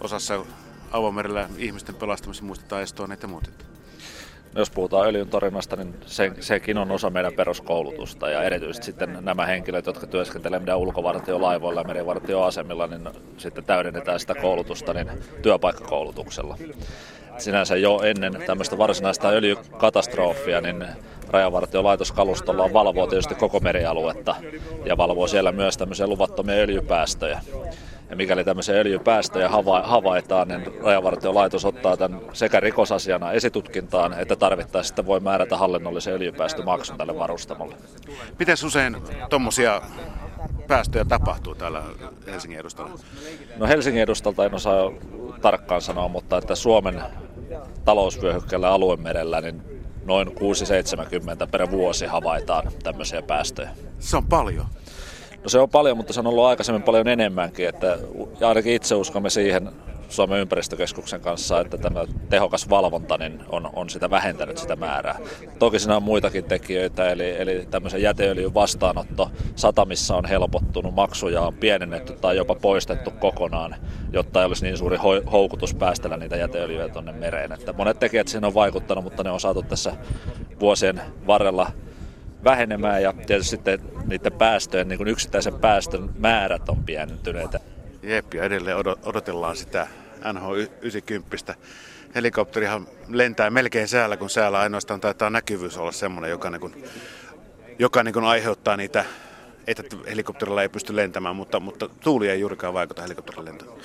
osassa 0.00 0.44
avomerellä 0.92 1.48
ihmisten 1.58 1.94
pelastamassa, 1.94 2.44
muistetaan 2.44 2.82
Estoniat 2.82 3.22
ja 3.22 3.28
muut. 3.28 3.50
No 4.54 4.60
jos 4.60 4.70
puhutaan 4.70 5.06
öljyn 5.06 5.28
torjunnasta, 5.28 5.76
niin 5.76 5.94
se, 6.06 6.32
sekin 6.40 6.78
on 6.78 6.90
osa 6.90 7.10
meidän 7.10 7.32
peruskoulutusta 7.32 8.30
ja 8.30 8.42
erityisesti 8.42 8.86
sitten 8.86 9.18
nämä 9.20 9.46
henkilöt, 9.46 9.86
jotka 9.86 10.06
työskentelevät 10.06 10.62
meidän 10.62 10.78
ulkovartiolaivoilla 10.78 11.80
ja 11.80 11.86
merivartioasemilla, 11.86 12.86
niin 12.86 13.08
sitten 13.36 13.64
täydennetään 13.64 14.20
sitä 14.20 14.34
koulutusta 14.34 14.94
niin 14.94 15.10
työpaikkakoulutuksella. 15.42 16.56
Sinänsä 17.38 17.76
jo 17.76 18.00
ennen 18.02 18.42
tämmöistä 18.46 18.78
varsinaista 18.78 19.28
öljykatastrofia, 19.28 20.60
niin 20.60 20.86
Rajavartiolaitos 21.28 22.12
kalustolla 22.12 22.72
valvoo 22.72 23.06
tietysti 23.06 23.34
koko 23.34 23.60
merialuetta 23.60 24.34
ja 24.84 24.96
valvoo 24.96 25.26
siellä 25.26 25.52
myös 25.52 25.76
tämmöisiä 25.76 26.06
luvattomia 26.06 26.54
öljypäästöjä. 26.54 27.40
Ja 28.10 28.16
mikäli 28.16 28.44
tämmöisiä 28.44 28.74
öljypäästöjä 28.74 29.48
hava- 29.48 29.86
havaitaan, 29.86 30.48
niin 30.48 30.62
Rajavartiolaitos 30.82 31.64
ottaa 31.64 31.96
tämän 31.96 32.20
sekä 32.32 32.60
rikosasiana 32.60 33.32
esitutkintaan, 33.32 34.20
että 34.20 34.36
tarvittaessa 34.36 34.88
sitten 34.88 35.06
voi 35.06 35.20
määrätä 35.20 35.56
hallinnollisen 35.56 36.14
öljypäästömaksun 36.14 36.98
tälle 36.98 37.18
varustamolle. 37.18 37.74
Miten 38.38 38.56
usein 38.66 38.96
tuommoisia 39.30 39.82
päästöjä 40.68 41.04
tapahtuu 41.04 41.54
täällä 41.54 41.82
Helsingin 42.26 42.58
edustalla? 42.58 42.98
No 43.56 43.66
Helsingin 43.66 44.02
edustalta 44.02 44.44
en 44.44 44.54
osaa 44.54 44.90
tarkkaan 45.40 45.82
sanoa, 45.82 46.08
mutta 46.08 46.38
että 46.38 46.54
Suomen 46.54 47.02
talousvyöhykkeellä 47.84 48.70
aluemerellä 48.70 49.40
niin 49.40 49.62
noin 50.04 50.34
670 50.34 51.46
per 51.46 51.70
vuosi 51.70 52.06
havaitaan 52.06 52.72
tämmöisiä 52.82 53.22
päästöjä. 53.22 53.70
Se 53.98 54.16
on 54.16 54.26
paljon. 54.26 54.66
No 55.48 55.50
se 55.50 55.58
on 55.58 55.70
paljon, 55.70 55.96
mutta 55.96 56.12
se 56.12 56.20
on 56.20 56.26
ollut 56.26 56.44
aikaisemmin 56.44 56.82
paljon 56.82 57.08
enemmänkin, 57.08 57.68
että 57.68 57.98
ja 58.40 58.48
ainakin 58.48 58.72
itse 58.72 58.94
uskomme 58.94 59.30
siihen 59.30 59.68
Suomen 60.08 60.40
ympäristökeskuksen 60.40 61.20
kanssa, 61.20 61.60
että 61.60 61.78
tämä 61.78 62.04
tehokas 62.28 62.70
valvonta 62.70 63.18
niin 63.18 63.40
on, 63.48 63.70
on 63.72 63.90
sitä 63.90 64.10
vähentänyt 64.10 64.58
sitä 64.58 64.76
määrää. 64.76 65.18
Toki 65.58 65.78
siinä 65.78 65.96
on 65.96 66.02
muitakin 66.02 66.44
tekijöitä, 66.44 67.10
eli, 67.10 67.40
eli 67.40 67.66
tämmöisen 67.70 68.02
jäteöljyn 68.02 68.54
vastaanotto 68.54 69.30
satamissa 69.56 70.16
on 70.16 70.24
helpottunut, 70.24 70.94
maksuja 70.94 71.40
on 71.40 71.54
pienennetty 71.54 72.12
tai 72.12 72.36
jopa 72.36 72.54
poistettu 72.54 73.10
kokonaan, 73.10 73.76
jotta 74.12 74.40
ei 74.40 74.46
olisi 74.46 74.64
niin 74.64 74.78
suuri 74.78 74.98
houkutus 75.32 75.74
päästellä 75.74 76.16
niitä 76.16 76.36
jäteöljyjä 76.36 76.88
tuonne 76.88 77.12
mereen. 77.12 77.52
Että 77.52 77.72
monet 77.72 77.98
tekijät 77.98 78.28
siinä 78.28 78.46
on 78.46 78.54
vaikuttanut, 78.54 79.04
mutta 79.04 79.24
ne 79.24 79.30
on 79.30 79.40
saatu 79.40 79.62
tässä 79.62 79.92
vuosien 80.60 81.00
varrella 81.26 81.70
vähenemään 82.44 83.02
ja 83.02 83.12
tietysti 83.26 83.50
sitten 83.50 83.80
niiden 84.06 84.32
päästöjen, 84.32 84.88
niin 84.88 84.98
kuin 84.98 85.08
yksittäisen 85.08 85.54
päästön 85.54 86.10
määrät 86.18 86.68
on 86.68 86.84
pienentyneet. 86.84 87.50
Jep, 88.02 88.34
ja 88.34 88.44
edelleen 88.44 88.76
odotellaan 89.02 89.56
sitä 89.56 89.86
NH90. 90.22 91.54
Helikopterihan 92.14 92.86
lentää 93.08 93.50
melkein 93.50 93.88
säällä, 93.88 94.16
kun 94.16 94.30
säällä 94.30 94.58
ainoastaan 94.58 95.00
taitaa 95.00 95.30
näkyvyys 95.30 95.76
olla 95.76 95.92
semmoinen, 95.92 96.30
joka, 96.30 96.50
niin 96.50 96.60
kuin, 96.60 96.84
joka 97.78 98.02
niin 98.02 98.12
kuin 98.12 98.24
aiheuttaa 98.24 98.76
niitä, 98.76 99.04
että 99.66 99.82
helikopterilla 100.10 100.62
ei 100.62 100.68
pysty 100.68 100.96
lentämään, 100.96 101.36
mutta, 101.36 101.60
mutta 101.60 101.88
tuuli 101.88 102.28
ei 102.28 102.40
juurikaan 102.40 102.74
vaikuta 102.74 103.02
helikopterin 103.02 103.44
lentoon. 103.44 103.78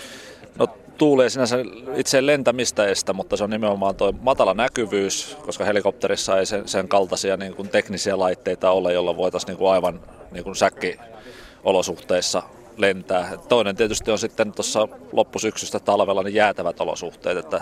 No 0.59 0.67
tuuli 0.97 1.23
ei 1.23 1.29
sinänsä 1.29 1.57
itse 1.95 2.25
lentämistä 2.25 2.85
estä, 2.85 3.13
mutta 3.13 3.37
se 3.37 3.43
on 3.43 3.49
nimenomaan 3.49 3.95
tuo 3.95 4.11
matala 4.21 4.53
näkyvyys, 4.53 5.37
koska 5.45 5.65
helikopterissa 5.65 6.39
ei 6.39 6.45
sen, 6.45 6.67
sen 6.67 6.87
kaltaisia 6.87 7.37
niin 7.37 7.55
kuin 7.55 7.69
teknisiä 7.69 8.19
laitteita 8.19 8.71
ole, 8.71 8.93
joilla 8.93 9.17
voitaisiin 9.17 9.47
niin 9.47 9.57
kuin 9.57 9.71
aivan 9.71 9.99
niin 10.31 10.43
kuin 10.43 10.55
säkkiolosuhteissa 10.55 12.43
lentää. 12.77 13.31
Toinen 13.49 13.75
tietysti 13.75 14.11
on 14.11 14.19
sitten 14.19 14.51
tuossa 14.51 14.87
loppusyksystä 15.11 15.79
talvella 15.79 16.23
niin 16.23 16.35
jäätävät 16.35 16.81
olosuhteet, 16.81 17.37
että 17.37 17.61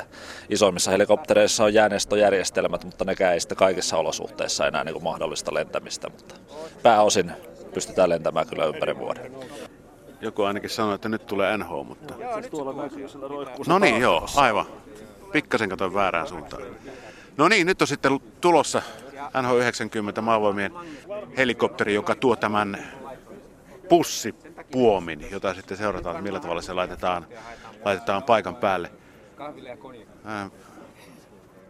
isoimmissa 0.49 0.91
helikoptereissa 0.91 1.63
on 1.63 1.73
jääneistojärjestelmät, 1.73 2.83
mutta 2.83 3.05
nekään 3.05 3.33
ei 3.33 3.39
sitten 3.39 3.57
kaikissa 3.57 3.97
olosuhteissa 3.97 4.67
enää 4.67 4.83
niin 4.83 4.93
kuin 4.93 5.03
mahdollista 5.03 5.53
lentämistä, 5.53 6.09
mutta 6.09 6.35
pääosin 6.83 7.31
pystytään 7.73 8.09
lentämään 8.09 8.47
kyllä 8.47 8.65
ympäri 8.65 8.97
vuoden. 8.97 9.31
Joku 10.21 10.43
ainakin 10.43 10.69
sanoi, 10.69 10.95
että 10.95 11.09
nyt 11.09 11.25
tulee 11.25 11.57
NH, 11.57 11.69
mutta... 11.85 12.13
No 13.67 13.79
niin, 13.79 14.01
joo, 14.01 14.27
aivan. 14.35 14.65
Pikkasen 15.31 15.69
katsoin 15.69 15.93
väärään 15.93 16.27
suuntaan. 16.27 16.63
No 17.37 17.47
niin, 17.47 17.67
nyt 17.67 17.81
on 17.81 17.87
sitten 17.87 18.19
tulossa 18.41 18.81
NH90 19.17 20.21
maavoimien 20.21 20.71
helikopteri, 21.37 21.93
joka 21.93 22.15
tuo 22.15 22.35
tämän 22.35 22.87
pussipuomin, 23.89 25.27
jota 25.31 25.53
sitten 25.53 25.77
seurataan, 25.77 26.15
että 26.15 26.23
millä 26.23 26.39
tavalla 26.39 26.61
se 26.61 26.73
laitetaan, 26.73 27.27
laitetaan 27.85 28.23
paikan 28.23 28.55
päälle. 28.55 28.91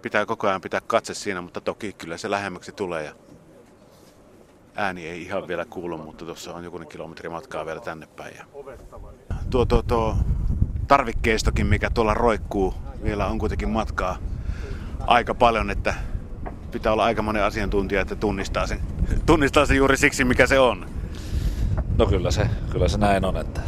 Pitää 0.01 0.25
koko 0.25 0.47
ajan 0.47 0.61
pitää 0.61 0.81
katse 0.87 1.13
siinä, 1.13 1.41
mutta 1.41 1.61
toki 1.61 1.93
kyllä 1.93 2.17
se 2.17 2.31
lähemmäksi 2.31 2.71
tulee 2.71 3.03
ja 3.03 3.13
ääni 4.81 5.07
ei 5.07 5.21
ihan 5.21 5.47
vielä 5.47 5.65
kuulu, 5.65 5.97
mutta 5.97 6.25
tuossa 6.25 6.55
on 6.55 6.63
jokunen 6.63 6.87
kilometri 6.87 7.29
matkaa 7.29 7.65
vielä 7.65 7.79
tänne 7.79 8.07
päin. 8.15 8.35
Ja 8.37 8.45
tuo, 9.49 9.65
tuo, 9.65 9.83
tuo 9.83 10.15
tarvikkeistokin, 10.87 11.67
mikä 11.67 11.89
tuolla 11.89 12.13
roikkuu, 12.13 12.73
vielä 13.03 13.27
on 13.27 13.39
kuitenkin 13.39 13.69
matkaa 13.69 14.17
aika 15.07 15.33
paljon, 15.33 15.69
että 15.69 15.93
pitää 16.71 16.93
olla 16.93 17.03
aika 17.03 17.21
monen 17.21 17.43
asiantuntija, 17.43 18.01
että 18.01 18.15
tunnistaa 18.15 18.67
sen, 18.67 18.79
tunnistaa 19.25 19.65
sen 19.65 19.77
juuri 19.77 19.97
siksi, 19.97 20.23
mikä 20.23 20.47
se 20.47 20.59
on. 20.59 20.85
No 21.97 22.05
kyllä 22.05 22.31
se, 22.31 22.49
kyllä 22.71 22.87
se 22.87 22.97
näin 22.97 23.25
on, 23.25 23.37
että 23.37 23.61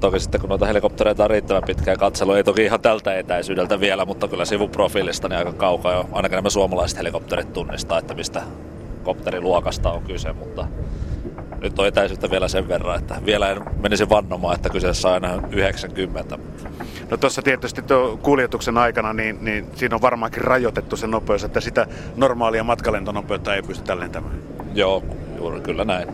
toki 0.00 0.20
sitten 0.20 0.40
kun 0.40 0.48
noita 0.48 0.66
helikoptereita 0.66 1.24
on 1.24 1.30
riittävän 1.30 1.62
pitkään 1.66 1.98
katselu, 1.98 2.32
ei 2.32 2.44
toki 2.44 2.64
ihan 2.64 2.80
tältä 2.80 3.18
etäisyydeltä 3.18 3.80
vielä, 3.80 4.04
mutta 4.04 4.28
kyllä 4.28 4.44
sivuprofiilista 4.44 5.28
niin 5.28 5.38
aika 5.38 5.52
kaukaa 5.52 5.92
jo 5.92 6.08
ainakin 6.12 6.36
nämä 6.36 6.50
suomalaiset 6.50 6.98
helikopterit 6.98 7.52
tunnistaa, 7.52 7.98
että 7.98 8.14
mistä 8.14 8.42
kopteriluokasta 9.04 9.90
on 9.90 10.02
kyse, 10.02 10.32
mutta 10.32 10.66
nyt 11.60 11.78
on 11.78 11.86
etäisyyttä 11.86 12.30
vielä 12.30 12.48
sen 12.48 12.68
verran, 12.68 12.98
että 12.98 13.14
vielä 13.24 13.50
en 13.50 13.62
menisi 13.82 14.08
vannomaan, 14.08 14.54
että 14.54 14.70
kyseessä 14.70 15.08
on 15.08 15.14
aina 15.14 15.42
90. 15.50 16.38
No 17.10 17.16
tuossa 17.16 17.42
tietysti 17.42 17.82
tuo 17.82 18.18
kuljetuksen 18.22 18.78
aikana, 18.78 19.12
niin, 19.12 19.38
niin 19.40 19.66
siinä 19.74 19.94
on 19.94 20.02
varmaankin 20.02 20.44
rajoitettu 20.44 20.96
se 20.96 21.06
nopeus, 21.06 21.44
että 21.44 21.60
sitä 21.60 21.86
normaalia 22.16 22.64
matkalentonopeutta 22.64 23.54
ei 23.54 23.62
pystytä 23.62 23.98
lentämään. 23.98 24.34
Joo, 24.74 25.02
juuri 25.36 25.60
kyllä 25.60 25.84
näin. 25.84 26.08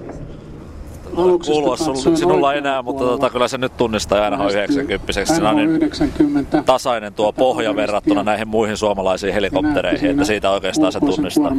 Kuulua 1.47 1.76
sinulla 2.16 2.54
enää, 2.54 2.82
mutta 2.82 3.04
tota, 3.04 3.30
kyllä 3.30 3.49
se 3.49 3.59
nyt 3.59 3.76
tunnistaa 3.76 4.25
aina 4.25 4.49
90 4.49 6.56
niin 6.56 6.64
tasainen 6.64 7.14
tuo 7.14 7.32
pohja 7.32 7.76
verrattuna 7.76 8.23
näihin 8.23 8.49
muihin 8.49 8.76
suomalaisiin 8.76 9.35
helikoptereihin, 9.35 10.11
että 10.11 10.25
siitä 10.25 10.50
oikeastaan 10.50 10.92
se 10.92 11.00
tunnistaa 11.00 11.52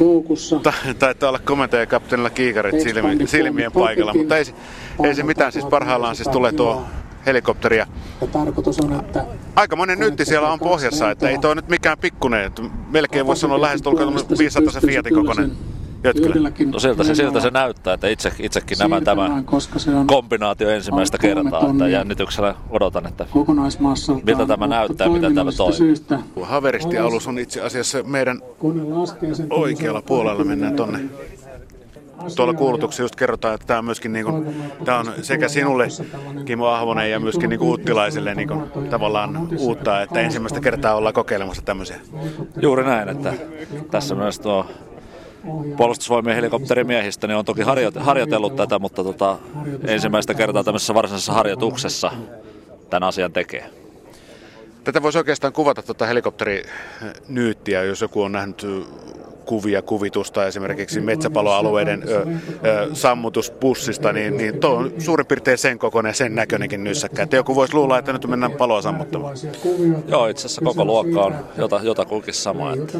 koukussa. 0.00 0.60
Taitaa 0.98 1.28
olla 1.28 1.38
komentaja 1.38 1.86
kapteenilla 1.86 2.30
kiikarit 2.30 2.80
silmi, 2.80 3.26
silmien 3.26 3.72
paikalla, 3.72 4.14
mutta 4.14 4.36
ei, 4.36 4.44
ei 5.04 5.14
se 5.14 5.22
mitään. 5.22 5.52
Siis 5.52 5.64
parhaillaan 5.64 6.16
siis 6.16 6.28
tulee 6.28 6.52
tuo 6.52 6.84
helikopteri. 7.26 7.76
Ja 7.76 7.86
tarkoitus 8.32 8.80
on, 8.80 9.00
että 9.00 9.24
Aika 9.56 9.76
monen 9.76 9.98
nytti 9.98 10.24
siellä 10.24 10.52
on 10.52 10.58
pohjassa, 10.58 11.10
että 11.10 11.28
ei 11.28 11.38
toi 11.38 11.54
nyt 11.54 11.68
mikään 11.68 11.98
pikkunen. 11.98 12.52
Melkein 12.90 13.26
voisi 13.26 13.40
sanoa 13.40 13.60
lähes 13.60 13.82
tulkoon 13.82 14.20
500 14.38 14.72
se 14.72 14.80
Fiatin 14.80 15.14
kokoinen 15.14 15.52
Jötkylä. 16.04 16.50
No 16.72 16.78
siltä 16.78 17.04
se, 17.04 17.14
siltä 17.14 17.40
se 17.40 17.50
näyttää, 17.50 17.94
että 17.94 18.08
itse, 18.08 18.32
itsekin 18.38 18.78
nämä 18.78 19.00
tämä 19.00 19.42
kombinaatio 20.06 20.70
ensimmäistä 20.70 21.18
kertaa, 21.18 21.70
että 21.70 21.88
jännityksellä 21.88 22.54
odotan, 22.70 23.06
että 23.06 23.26
miltä 24.26 24.46
tämä 24.46 24.66
näyttää, 24.66 25.08
mitä 25.08 25.30
täällä 25.34 25.52
toimii. 25.52 25.94
Haveristi-alus 26.42 27.26
on 27.26 27.38
itse 27.38 27.60
asiassa 27.60 28.02
meidän 28.02 28.40
oikealla 29.50 30.02
puolella, 30.02 30.44
mennään 30.44 30.76
tonne 30.76 31.00
tuolla 32.36 32.54
kuulutuksessa 32.54 33.02
just 33.02 33.16
kerrotaan, 33.16 33.54
että 33.54 33.66
tämä 33.66 33.78
on 33.78 33.84
myöskin 33.84 34.12
niin 34.12 34.24
kuin, 34.24 34.54
tämä 34.84 34.98
on 34.98 35.12
sekä 35.22 35.48
sinulle 35.48 35.88
Kimo 36.44 36.66
Ahvonen 36.66 37.10
ja 37.10 37.20
myöskin 37.20 37.50
niin 37.50 37.58
kuin 37.58 37.68
uuttilaisille 37.68 38.34
niin 38.34 38.48
kuin, 38.48 38.62
tavallaan 38.90 39.48
uutta, 39.58 40.02
että 40.02 40.20
ensimmäistä 40.20 40.60
kertaa 40.60 40.94
ollaan 40.94 41.14
kokeilemassa 41.14 41.62
tämmöisiä. 41.62 42.00
Juuri 42.62 42.84
näin, 42.84 43.08
että 43.08 43.32
tässä 43.90 44.14
myös 44.14 44.38
tuo 44.38 44.66
puolustusvoimien 45.76 46.36
helikopterimiehistä 46.36 47.26
niin 47.26 47.36
on 47.36 47.44
toki 47.44 47.62
harjoitellut 47.98 48.56
tätä, 48.56 48.78
mutta 48.78 49.04
tota, 49.04 49.38
ensimmäistä 49.86 50.34
kertaa 50.34 50.64
tämmöisessä 50.64 50.94
varsinaisessa 50.94 51.32
harjoituksessa 51.32 52.12
tämän 52.90 53.08
asian 53.08 53.32
tekee. 53.32 53.70
Tätä 54.84 55.02
voisi 55.02 55.18
oikeastaan 55.18 55.52
kuvata 55.52 55.82
tuota 55.82 56.06
helikopterinyyttiä, 56.06 57.82
jos 57.82 58.00
joku 58.00 58.22
on 58.22 58.32
nähnyt 58.32 58.66
kuvia, 59.50 59.82
kuvitusta 59.82 60.46
esimerkiksi 60.46 61.00
metsäpaloalueiden 61.00 62.02
ö, 62.08 62.16
ö, 62.18 62.26
sammutuspussista, 62.92 64.12
niin, 64.12 64.36
niin 64.36 64.60
tuo 64.60 64.70
on 64.70 64.92
suurin 64.98 65.26
piirtein 65.26 65.58
sen 65.58 65.78
kokoinen 65.78 66.14
sen 66.14 66.34
näköinenkin 66.34 66.84
nyssäkkä. 66.84 67.22
Että 67.22 67.36
joku 67.36 67.54
voisi 67.54 67.74
luulla, 67.74 67.98
että 67.98 68.12
nyt 68.12 68.26
mennään 68.26 68.52
paloa 68.52 68.82
sammuttamaan. 68.82 69.36
Joo, 70.08 70.26
itse 70.26 70.46
asiassa 70.46 70.62
koko 70.64 70.84
luokka 70.84 71.22
on 71.22 71.34
jota, 71.56 71.80
jota 71.82 72.04
kulkisi 72.04 72.42
sama. 72.42 72.72
Että... 72.72 72.98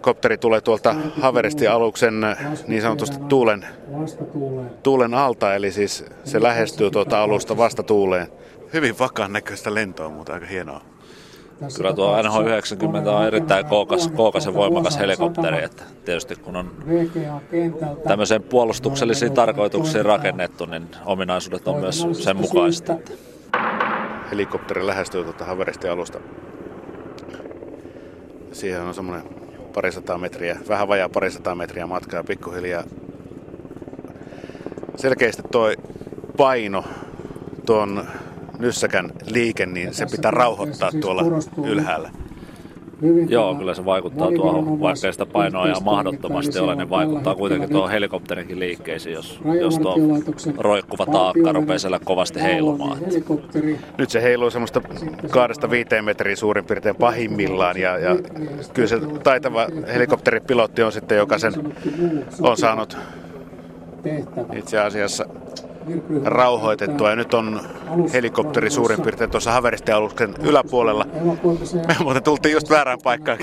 Kopteri 0.00 0.38
tulee 0.38 0.60
tuolta 0.60 0.94
Haveristi 1.20 1.66
aluksen 1.66 2.14
niin 2.66 2.82
sanotusti 2.82 3.18
tuulen, 3.28 3.66
tuulen 4.82 5.14
alta, 5.14 5.54
eli 5.54 5.72
siis 5.72 6.04
se 6.24 6.42
lähestyy 6.42 6.90
tuota 6.90 7.22
alusta 7.22 7.56
vasta 7.56 7.82
tuuleen. 7.82 8.26
Hyvin 8.72 8.98
vakaan 8.98 9.32
näköistä 9.32 9.74
lentoa, 9.74 10.08
mutta 10.08 10.32
aika 10.32 10.46
hienoa. 10.46 10.80
Kyllä 11.76 11.92
tuo 11.92 12.22
NH90 12.22 13.08
on 13.08 13.26
erittäin 13.26 13.66
kookas, 13.66 14.08
kookas 14.08 14.46
ja 14.46 14.54
voimakas 14.54 14.98
helikopteri, 14.98 15.64
että 15.64 15.82
tietysti 16.04 16.36
kun 16.36 16.56
on 16.56 16.70
tämmöiseen 18.08 18.42
puolustuksellisiin 18.42 19.32
tarkoituksiin 19.32 20.04
rakennettu, 20.04 20.66
niin 20.66 20.88
ominaisuudet 21.06 21.68
on 21.68 21.80
myös 21.80 22.06
sen 22.12 22.36
mukaista. 22.36 22.96
Helikopteri 24.30 24.86
lähestyy 24.86 25.24
tuota 25.24 25.44
Haveristi 25.44 25.88
alusta. 25.88 26.20
Siihen 28.52 28.82
on 28.82 28.94
semmoinen 28.94 29.24
parisataa 29.70 30.18
metriä, 30.18 30.58
vähän 30.68 30.88
vajaa 30.88 31.08
parisataa 31.08 31.54
metriä 31.54 31.86
matkaa 31.86 32.24
pikkuhiljaa. 32.24 32.84
Selkeästi 34.96 35.42
toi 35.52 35.76
paino 36.36 36.84
tuon 37.66 38.08
nyssäkän 38.58 39.12
liike, 39.26 39.66
niin 39.66 39.94
se 39.94 40.06
pitää 40.06 40.30
rauhoittaa 40.30 40.90
tuolla 41.00 41.22
ylhäällä. 41.64 42.10
Joo, 43.28 43.54
kyllä 43.54 43.74
se 43.74 43.84
vaikuttaa 43.84 44.32
tuohon, 44.32 44.80
vaikka 44.80 45.12
sitä 45.12 45.26
painoa 45.26 45.68
ja 45.68 45.80
mahdottomasti 45.80 46.58
ole, 46.58 46.74
niin 46.74 46.90
vaikuttaa 46.90 47.34
kuitenkin 47.34 47.70
tuohon 47.70 47.90
helikopterinkin 47.90 48.58
liikkeisiin, 48.58 49.14
jos, 49.14 49.40
jos 49.60 49.78
tuo 49.78 49.96
roikkuva 50.58 51.06
taakka 51.06 51.52
rupeaa 51.52 51.78
siellä 51.78 52.00
kovasti 52.04 52.42
heilumaan. 52.42 52.98
Nyt 53.98 54.10
se 54.10 54.22
heiluu 54.22 54.50
semmoista 54.50 54.80
kahdesta 55.30 55.70
viiteen 55.70 56.04
metriä 56.04 56.36
suurin 56.36 56.64
piirtein 56.64 56.96
pahimmillaan 56.96 57.76
ja, 57.76 57.98
ja 57.98 58.16
kyllä 58.74 58.88
se 58.88 59.00
taitava 59.22 59.66
helikopteripilotti 59.94 60.82
on 60.82 60.92
sitten, 60.92 61.18
joka 61.18 61.38
sen 61.38 61.52
on 62.40 62.56
saanut 62.56 62.96
itse 64.52 64.78
asiassa 64.78 65.24
rauhoitettua 66.24 67.10
ja 67.10 67.16
nyt 67.16 67.34
on 67.34 67.60
helikopteri 68.12 68.70
suurin 68.70 69.02
piirtein 69.02 69.30
tuossa 69.30 69.52
Haveristi-aluksen 69.52 70.34
yläpuolella. 70.42 71.06
Me 71.88 71.96
muuten 72.00 72.22
tultiin 72.22 72.52
just 72.52 72.70
väärään 72.70 72.98
paikkaan. 73.04 73.38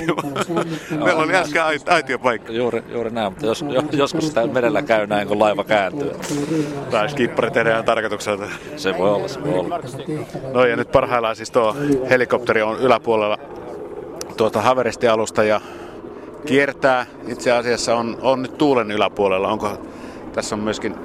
Meillä 1.05 1.23
oli 1.23 1.35
äsken 1.35 1.61
aitiopaikka. 1.89 2.53
Juuri, 2.53 2.83
juuri 2.89 3.09
näin, 3.09 3.31
mutta 3.31 3.45
jos, 3.45 3.65
joskus 3.91 4.27
sitä 4.27 4.47
merellä 4.47 4.81
käy 4.81 5.07
näin, 5.07 5.27
kun 5.27 5.39
laiva 5.39 5.63
kääntyy. 5.63 6.11
Tai 6.91 7.09
skippari 7.09 7.51
tehdään 7.51 7.85
tarkoituksella. 7.85 8.45
Se 8.75 8.97
voi 8.97 9.09
olla, 9.09 9.27
se 9.27 9.43
voi 9.43 9.59
olla. 9.59 9.79
No 10.53 10.65
ja 10.65 10.75
nyt 10.75 10.91
parhaillaan 10.91 11.35
siis 11.35 11.51
tuo 11.51 11.75
helikopteri 12.09 12.61
on 12.61 12.79
yläpuolella 12.79 13.37
tuota 14.37 14.61
Haveristi-alusta 14.61 15.43
ja 15.43 15.61
kiertää. 16.45 17.05
Itse 17.27 17.51
asiassa 17.51 17.95
on, 17.95 18.17
on 18.21 18.41
nyt 18.41 18.57
tuulen 18.57 18.91
yläpuolella. 18.91 19.47
Onko 19.47 19.77
tässä 20.33 20.55
on 20.55 20.61
myöskin 20.61 20.95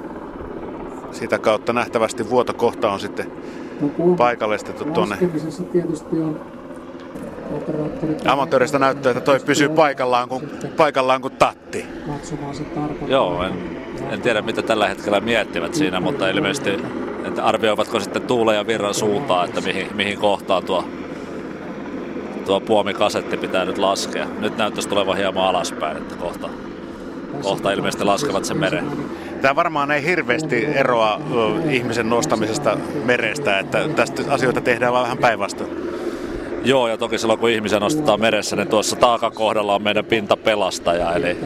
sitä 1.13 1.39
kautta 1.39 1.73
nähtävästi 1.73 2.29
vuotokohta 2.29 2.91
on 2.91 2.99
sitten 2.99 3.31
paikallistettu 4.17 4.85
tuonne. 4.85 5.17
Amatööristä 8.25 8.79
näyttää, 8.79 9.11
että 9.11 9.21
toi 9.21 9.39
pysyy 9.39 9.69
paikallaan 9.69 10.29
kuin, 10.29 10.49
paikallaan 10.77 11.21
kuin 11.21 11.33
tatti. 11.33 11.85
Joo, 13.07 13.43
en, 13.43 13.53
en 14.11 14.21
tiedä 14.21 14.41
mitä 14.41 14.61
tällä 14.61 14.87
hetkellä 14.87 15.19
miettivät 15.19 15.73
siinä, 15.73 15.99
mutta 15.99 16.29
ilmeisesti 16.29 16.71
että 17.27 17.43
arvioivatko 17.43 17.99
sitten 17.99 18.21
tuulen 18.21 18.55
ja 18.55 18.67
virran 18.67 18.93
suuntaa, 18.93 19.45
että 19.45 19.61
mihin, 19.61 19.87
mihin 19.95 20.19
kohtaan 20.19 20.65
tuo, 20.65 20.85
tuo 22.45 22.59
puomikasetti 22.59 23.37
pitää 23.37 23.65
nyt 23.65 23.77
laskea. 23.77 24.27
Nyt 24.39 24.57
näyttäisi 24.57 24.89
tulevan 24.89 25.17
hieman 25.17 25.47
alaspäin, 25.47 25.97
että 25.97 26.15
kohta, 26.15 26.49
kohta 27.41 27.71
ilmeisesti 27.71 28.03
laskevat 28.03 28.45
sen 28.45 28.57
meren. 28.57 28.91
Tämä 29.43 29.55
varmaan 29.55 29.91
ei 29.91 30.03
hirveästi 30.03 30.65
eroa 30.65 31.19
ihmisen 31.69 32.09
nostamisesta 32.09 32.77
merestä, 33.05 33.59
että 33.59 33.89
tästä 33.95 34.23
asioita 34.29 34.61
tehdään 34.61 34.93
vähän 34.93 35.17
päinvastoin. 35.17 35.69
Joo, 36.63 36.87
ja 36.87 36.97
toki 36.97 37.17
silloin 37.17 37.39
kun 37.39 37.49
ihmisiä 37.49 37.79
nostetaan 37.79 38.21
meressä, 38.21 38.55
niin 38.55 38.67
tuossa 38.67 38.95
taakakohdalla 38.95 39.75
on 39.75 39.83
meidän 39.83 40.05
pintapelastaja. 40.05 41.13
Eli, 41.13 41.37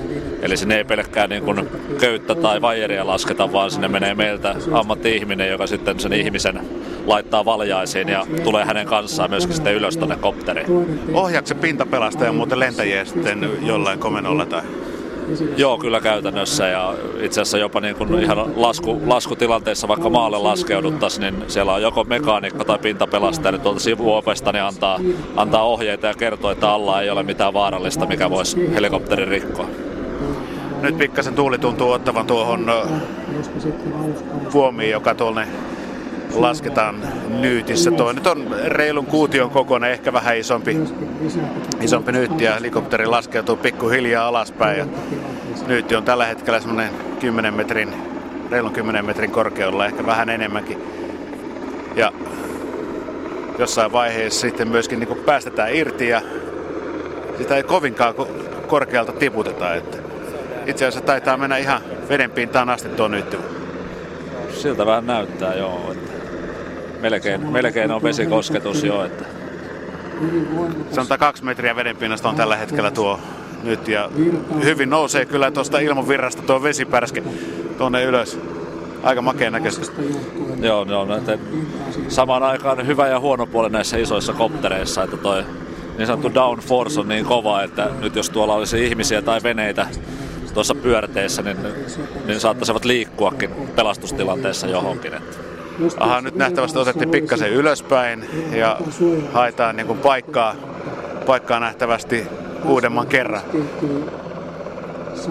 eli 0.42 0.58
sinne 0.58 0.78
ei 0.78 0.84
pelkkää 0.84 1.28
niin 1.28 1.44
kuin 1.44 1.70
köyttä 2.00 2.36
tai 2.36 2.62
vajeria 2.62 3.08
lasketa, 3.08 3.52
vaan 3.52 3.72
sinne 3.72 3.88
menee 3.88 4.16
meiltä 4.16 4.56
ammatti-ihminen, 4.72 5.50
joka 5.50 5.68
sitten 5.68 6.00
sen 6.00 6.14
ihmisen 6.14 6.60
laittaa 7.06 7.46
valjaisiin 7.46 8.10
ja 8.10 8.26
tulee 8.44 8.66
hänen 8.66 8.88
kanssaan 8.88 9.30
myöskin 9.30 9.56
sitten 9.56 9.74
ylös 9.74 9.98
tuonne 9.98 10.16
kopteriin. 10.16 10.68
Ohjaako 11.14 11.48
se 11.48 11.56
pintapelastaja 11.56 12.34
muuten 12.34 12.60
lentäjiä 12.60 13.06
sitten 13.06 13.50
jollain 13.62 14.00
komennolla 14.00 14.46
tai? 14.46 14.62
Joo, 15.58 15.78
kyllä 15.78 16.02
käytännössä. 16.02 16.68
Ja 16.68 16.94
itse 17.22 17.42
asiassa 17.42 17.58
jopa 17.58 17.80
niin 17.80 17.96
kuin 17.96 18.20
ihan 18.20 18.38
lasku, 18.56 19.02
laskutilanteessa, 19.06 19.88
vaikka 19.88 20.10
maalle 20.10 20.38
laskeuduttaisiin, 20.38 21.22
niin 21.22 21.44
siellä 21.48 21.74
on 21.74 21.82
joko 21.82 22.04
mekaanikko 22.04 22.64
tai 22.64 22.80
pintapelastaja 22.80 23.52
niin 23.52 23.62
tuolta 23.62 23.80
sivuopesta 23.80 24.52
niin 24.52 24.64
antaa, 24.64 25.00
antaa 25.36 25.64
ohjeita 25.64 26.08
ja 26.08 26.14
kertoo, 26.14 26.52
että 26.52 26.70
alla 26.70 27.02
ei 27.02 27.10
ole 27.10 27.24
mitään 27.24 27.54
vaarallista, 27.54 28.06
mikä 28.06 28.30
voisi 28.30 28.74
helikopterin 28.74 29.28
rikkoa. 29.28 29.68
Nyt 30.82 30.98
pikkasen 30.98 31.34
tuuli 31.36 31.58
tuntuu 31.58 31.92
ottavan 31.92 32.26
tuohon 32.26 32.72
vuomiin, 34.54 34.92
joka 34.92 35.16
tuonne 35.16 35.48
lasketaan 36.36 37.02
nyytissä. 37.30 37.92
Tuo 37.92 38.12
nyt 38.12 38.28
on 38.28 38.56
reilun 38.66 39.06
kuution 39.06 39.50
kokoinen, 39.50 39.92
ehkä 39.92 40.14
vähän 40.14 40.38
isompi, 40.38 40.78
isompi 41.82 42.12
nyytti 42.12 42.44
ja 42.44 42.54
helikopteri 42.54 43.06
laskeutuu 43.06 43.56
pikkuhiljaa 43.56 44.28
alaspäin. 44.28 44.78
Ja 44.78 44.86
nyytti 45.68 45.96
on 45.96 46.04
tällä 46.04 46.26
hetkellä 46.26 46.60
semmoinen 46.60 46.94
10 47.20 47.54
metrin, 47.54 47.94
reilun 48.52 48.74
10 48.74 49.06
metrin 49.06 49.32
korkeudella, 49.32 49.86
ehkä 49.86 50.06
vähän 50.06 50.30
enemmänkin. 50.30 50.78
Ja 51.96 52.12
jossain 53.58 53.92
vaiheessa 53.92 54.42
sitten 54.42 54.68
myöskin 54.68 55.00
niin 55.00 55.18
päästetään 55.26 55.76
irti 55.76 56.08
ja 56.08 56.22
sitä 57.38 57.56
ei 57.56 57.64
kovinkaan 57.64 58.14
korkealta 58.68 59.12
tiputeta. 59.12 59.76
Että 59.76 59.98
itse 60.66 60.86
asiassa 60.86 61.06
taitaa 61.06 61.38
mennä 61.38 61.58
ihan 61.58 61.82
vedenpintaan 62.10 62.70
asti 62.70 62.90
tuo 62.90 63.08
nyytti. 63.08 63.38
Siltä 64.54 64.86
vähän 64.86 65.08
näyttää, 65.08 65.54
joo. 65.54 65.94
Melkein, 67.02 67.52
melkein 67.52 67.92
on 67.92 68.04
vesikosketus 68.04 68.84
jo. 68.84 69.06
Että. 69.06 69.26
Sanotaan 70.92 71.20
kaksi 71.20 71.46
metriä 71.46 71.76
vedenpinnasta 71.76 72.30
on 72.30 72.36
tällä 72.36 72.56
hetkellä 72.56 72.92
tuo 72.92 73.20
nyt 73.64 73.88
ja 73.88 74.10
hyvin 74.64 74.90
nousee 74.90 75.26
kyllä 75.26 75.52
tuosta 75.52 75.80
ilmanvirrasta 75.80 76.42
tuo 76.42 76.64
vesipärske 76.64 77.24
tuonne 77.78 78.04
ylös. 78.04 78.40
Aika 79.04 79.22
makea 79.22 79.52
näköistä. 79.52 80.02
Joo, 80.62 80.84
ne 80.84 80.96
on 80.96 81.08
näitä 81.08 81.38
samaan 82.08 82.44
aikaan 82.44 82.88
hyvä 82.88 83.08
ja 83.08 83.20
huono 83.20 83.46
puoli 83.46 83.70
näissä 83.70 83.98
isoissa 83.98 84.34
koptereissa, 84.34 85.04
että 85.04 85.18
toi 85.18 85.44
niin 85.98 86.08
sanottu 86.08 86.34
downforce 86.34 87.00
on 87.00 87.08
niin 87.08 87.26
kova, 87.26 87.64
että 87.64 87.90
nyt 88.00 88.16
jos 88.16 88.30
tuolla 88.30 88.54
olisi 88.54 88.86
ihmisiä 88.86 89.22
tai 89.22 89.40
veneitä 89.44 89.88
tuossa 90.54 90.76
pyörteissä, 90.76 91.42
niin, 91.42 91.58
niin 92.26 92.40
saattaisivat 92.40 92.86
liikkuakin 92.86 93.50
pelastustilanteessa 93.76 94.68
johonkin. 94.68 95.14
Että. 95.14 95.47
Aha, 96.00 96.22
nyt 96.22 96.36
nähtävästi 96.36 96.80
otettiin 96.80 97.10
pikkasen 97.10 97.54
ylöspäin 97.54 98.26
ja 98.52 98.78
haetaan 99.34 99.76
niin 99.76 99.88
kuin 99.88 100.00
paikkaa, 100.00 100.56
paikkaa 101.26 101.60
nähtävästi 101.60 102.28
uudemman 102.66 103.08
kerran. 103.08 103.42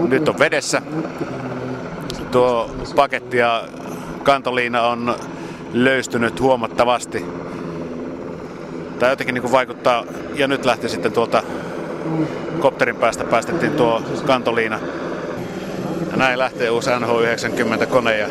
Nyt 0.08 0.28
on 0.28 0.38
vedessä. 0.38 0.82
Tuo 2.30 2.70
paketti 2.96 3.36
ja 3.36 3.64
kantoliina 4.22 4.82
on 4.82 5.14
löystynyt 5.72 6.40
huomattavasti. 6.40 7.26
Tämä 8.98 9.12
jotenkin 9.12 9.34
niin 9.34 9.42
kuin 9.42 9.52
vaikuttaa, 9.52 10.04
ja 10.34 10.48
nyt 10.48 10.64
lähti 10.64 10.88
sitten 10.88 11.12
tuolta 11.12 11.42
kopterin 12.58 12.96
päästä 12.96 13.24
päästettiin 13.24 13.72
tuo 13.72 14.02
kantoliina. 14.26 14.78
Ja 16.10 16.16
näin 16.16 16.38
lähtee 16.38 16.70
uusi 16.70 16.90
NH90 16.90 17.86
kone 17.86 18.18
ja, 18.18 18.28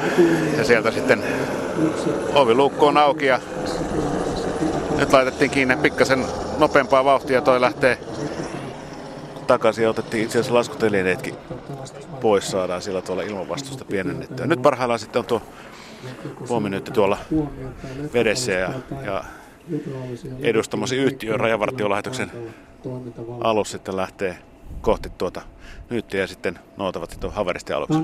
ja 0.57 0.63
sieltä 0.63 0.91
sitten 0.91 1.23
oviluukku 2.33 2.85
on 2.85 2.97
auki 2.97 3.25
ja 3.25 3.39
nyt 4.97 5.13
laitettiin 5.13 5.51
kiinni 5.51 5.75
pikkasen 5.75 6.25
nopeampaa 6.57 7.05
vauhtia. 7.05 7.41
Toi 7.41 7.61
lähtee 7.61 7.97
takaisin 9.47 9.83
ja 9.83 9.89
otettiin 9.89 10.23
itse 10.23 10.39
asiassa 10.39 10.53
laskutelineetkin 10.53 11.35
pois. 12.21 12.51
Saadaan 12.51 12.81
sillä 12.81 13.01
tuolla 13.01 13.23
ilmanvastusta 13.23 13.85
pienennettyä. 13.85 14.47
Nyt 14.47 14.61
parhaillaan 14.61 14.99
sitten 14.99 15.19
on 15.19 15.25
tuo 15.25 15.41
huominytti 16.49 16.91
tuolla 16.91 17.17
vedessä 18.13 18.51
ja, 18.51 18.69
ja 19.05 19.23
edustamasi 20.41 20.95
yhtiön 20.95 21.39
rajavartiolaitoksen 21.39 22.31
alus 23.41 23.71
sitten 23.71 23.95
lähtee 23.95 24.37
kohti 24.81 25.09
tuota 25.17 25.41
nyyttiä 25.89 26.21
ja 26.21 26.27
sitten 26.27 26.59
noutavat 26.77 27.09
sitten 27.09 27.31
haveristi 27.31 27.73
aluksi. 27.73 27.99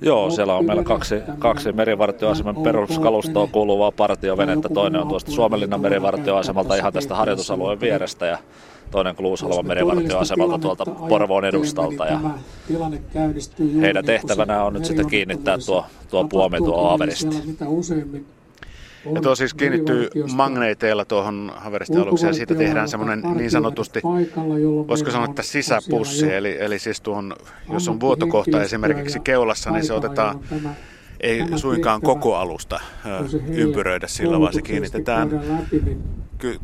Joo, 0.00 0.30
siellä 0.30 0.54
on 0.54 0.64
meillä 0.66 0.82
kaksi, 0.82 1.14
kaksi 1.38 1.72
merivartioaseman 1.72 2.56
peruskalustoon 2.56 3.48
kuuluvaa 3.48 3.92
partiovenettä. 3.92 4.68
Toinen 4.68 5.00
on 5.00 5.08
tuosta 5.08 5.30
Suomenlinnan 5.30 5.80
merivartioasemalta 5.80 6.74
ihan 6.74 6.92
tästä 6.92 7.14
harjoitusalueen 7.14 7.80
vierestä 7.80 8.26
ja 8.26 8.38
toinen 8.90 9.16
Kluushalvan 9.16 9.66
merivartioasemalta 9.66 10.58
tuolta 10.58 10.84
Porvoon 10.86 11.44
edustalta. 11.44 12.06
Ja 12.06 12.20
heidän 13.80 14.04
tehtävänä 14.04 14.64
on 14.64 14.72
nyt 14.72 14.84
sitten 14.84 15.06
kiinnittää 15.06 15.58
tuo, 15.66 15.84
tuo 16.10 16.24
puomi 16.24 16.58
tuo 16.58 16.88
Aaverista. 16.88 17.36
Ja 19.14 19.20
tuo 19.20 19.34
siis 19.34 19.54
kiinnittyy 19.54 20.08
magneeteilla 20.34 21.04
tuohon 21.04 21.52
haveristialukseen 21.56 22.28
ja 22.28 22.34
siitä 22.34 22.54
tehdään 22.54 22.88
semmoinen 22.88 23.22
niin 23.36 23.50
sanotusti, 23.50 24.00
voisiko 24.88 25.10
sanoa, 25.10 25.28
että 25.28 25.42
sisäpussi. 25.42 26.34
Eli, 26.34 26.56
eli 26.60 26.78
siis 26.78 27.00
tuohon, 27.00 27.36
jos 27.72 27.88
on 27.88 28.00
vuotokohta 28.00 28.62
esimerkiksi 28.62 29.20
keulassa, 29.20 29.70
niin 29.70 29.84
se 29.84 29.92
otetaan 29.92 30.40
ei 31.20 31.44
suinkaan 31.56 32.00
koko 32.00 32.36
alusta 32.36 32.80
ympyröidä 33.48 34.06
sillä, 34.06 34.40
vaan 34.40 34.52
se 34.52 34.62
kiinnitetään 34.62 35.30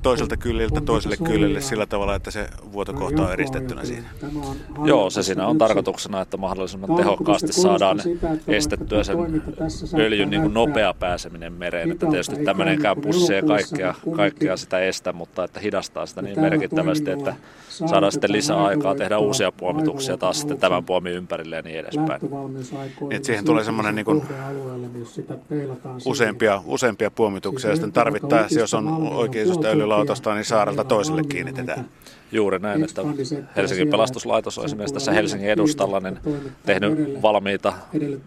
toiselta 0.03 0.37
kylliltä 0.37 0.81
toiselle 0.81 1.17
kyllille 1.17 1.61
sillä 1.61 1.87
tavalla, 1.87 2.15
että 2.15 2.31
se 2.31 2.49
vuotokohta 2.73 3.23
on 3.23 3.33
eristettynä 3.33 3.85
siinä. 3.85 4.09
Joo, 4.85 5.11
se 5.11 5.23
siinä 5.23 5.47
on 5.47 5.59
tarkoituksena, 5.59 6.21
että 6.21 6.37
mahdollisimman 6.37 6.97
tehokkaasti 6.97 7.53
saadaan 7.53 8.01
estettyä 8.49 9.05
sen 9.05 9.17
öljyn 9.95 10.31
niin 10.31 10.43
kuin 10.43 10.55
nopea 10.55 10.95
pääseminen 10.95 11.53
mereen. 11.53 11.93
Että 11.93 12.07
tietysti 12.07 12.45
tämmöinenkään 12.45 12.97
pussi 13.01 13.35
ei 13.35 13.43
kaikkea, 13.43 13.95
kaikkea 14.17 14.57
sitä 14.57 14.79
estä, 14.79 15.13
mutta 15.13 15.45
että 15.45 15.61
hidastaa 15.61 16.07
sitä 16.07 16.23
niin 16.23 16.41
merkittävästi, 16.41 17.11
että 17.11 17.35
saadaan 17.69 18.13
sitten 18.13 18.33
lisää 18.33 18.65
aikaa 18.65 18.95
tehdä 18.95 19.19
uusia 19.19 19.53
puomituksia 19.53 20.17
taas 20.17 20.39
sitten 20.39 20.59
tämän 20.59 20.85
puomin 20.85 21.13
ympärille 21.13 21.57
ja 21.57 21.63
niin 21.63 21.79
edespäin. 21.79 22.21
Niin, 22.21 23.13
että 23.13 23.27
siihen 23.27 23.45
tulee 23.45 23.65
semmoinen 23.65 23.95
niin 23.95 24.05
kuin 24.05 24.23
useampia, 26.07 26.63
useampia 26.67 27.11
puomituksia 27.11 27.71
ja 27.71 27.77
sitten 27.77 27.93
tarvittaessa, 27.93 28.61
jos 28.61 28.75
on 28.75 28.89
oikein 29.13 29.49
isosta 29.69 29.77
öljylautasta, 29.77 30.35
niin 30.35 30.45
saarelta 30.45 30.85
toiselle 30.85 31.23
kiinnitetään. 31.29 31.89
Juuri 32.33 32.59
näin, 32.59 32.85
että 32.85 33.03
Helsingin 33.57 33.89
pelastuslaitos 33.89 34.59
on 34.59 34.65
esimerkiksi 34.65 34.95
tässä 34.95 35.13
Helsingin 35.13 35.51
edustalla 35.51 36.01
niin 36.01 36.19
tehnyt 36.67 37.23
valmiita 37.23 37.73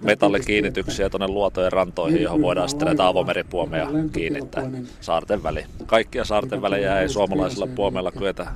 metallikiinnityksiä 0.04 1.10
tuonne 1.10 1.28
luotojen 1.28 1.72
rantoihin, 1.72 2.22
johon 2.22 2.42
voidaan 2.42 2.70
sitten 2.70 2.86
näitä 2.86 3.08
avomeripuomeja 3.08 3.88
kiinnittää 4.14 4.64
saarten 5.02 5.44
väliin. 5.44 5.66
Kaikkia 5.86 6.26
saarten 6.26 6.62
välejä 6.62 7.00
ei 7.00 7.10
suomalaisilla 7.10 7.68
puomeilla 7.68 8.12
kyetä 8.12 8.48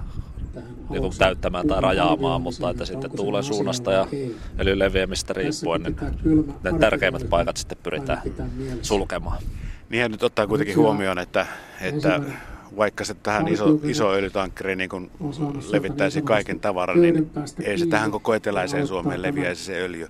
niin 0.89 1.01
kuin 1.01 1.17
täyttämään 1.17 1.67
tai 1.67 1.81
rajaamaan, 1.81 2.41
mutta 2.41 2.69
että 2.69 2.85
sitten 2.85 3.11
tuulen 3.15 3.43
suunnasta 3.43 3.91
ja 3.91 4.07
öljyn 4.59 4.79
leviämistä 4.79 5.33
riippuen, 5.33 5.83
niin 5.83 5.95
ne 6.63 6.79
tärkeimmät 6.79 7.29
paikat 7.29 7.57
sitten 7.57 7.77
pyritään 7.83 8.21
sulkemaan. 8.81 9.37
Niin 9.89 10.11
nyt 10.11 10.23
ottaa 10.23 10.47
kuitenkin 10.47 10.77
huomioon, 10.77 11.19
että, 11.19 11.45
että 11.81 12.21
vaikka 12.77 13.05
se 13.05 13.13
tähän 13.13 13.47
iso, 13.47 13.79
iso 13.83 14.11
öljytankkeri 14.11 14.75
niin 14.75 14.89
kun 14.89 15.11
levittäisi 15.69 16.21
kaiken 16.21 16.59
tavaran, 16.59 17.01
niin 17.01 17.31
ei 17.63 17.77
se 17.77 17.85
tähän 17.85 18.11
koko 18.11 18.33
eteläiseen 18.33 18.87
Suomeen 18.87 19.21
leviäisi 19.21 19.63
se 19.63 19.81
öljy. 19.81 20.07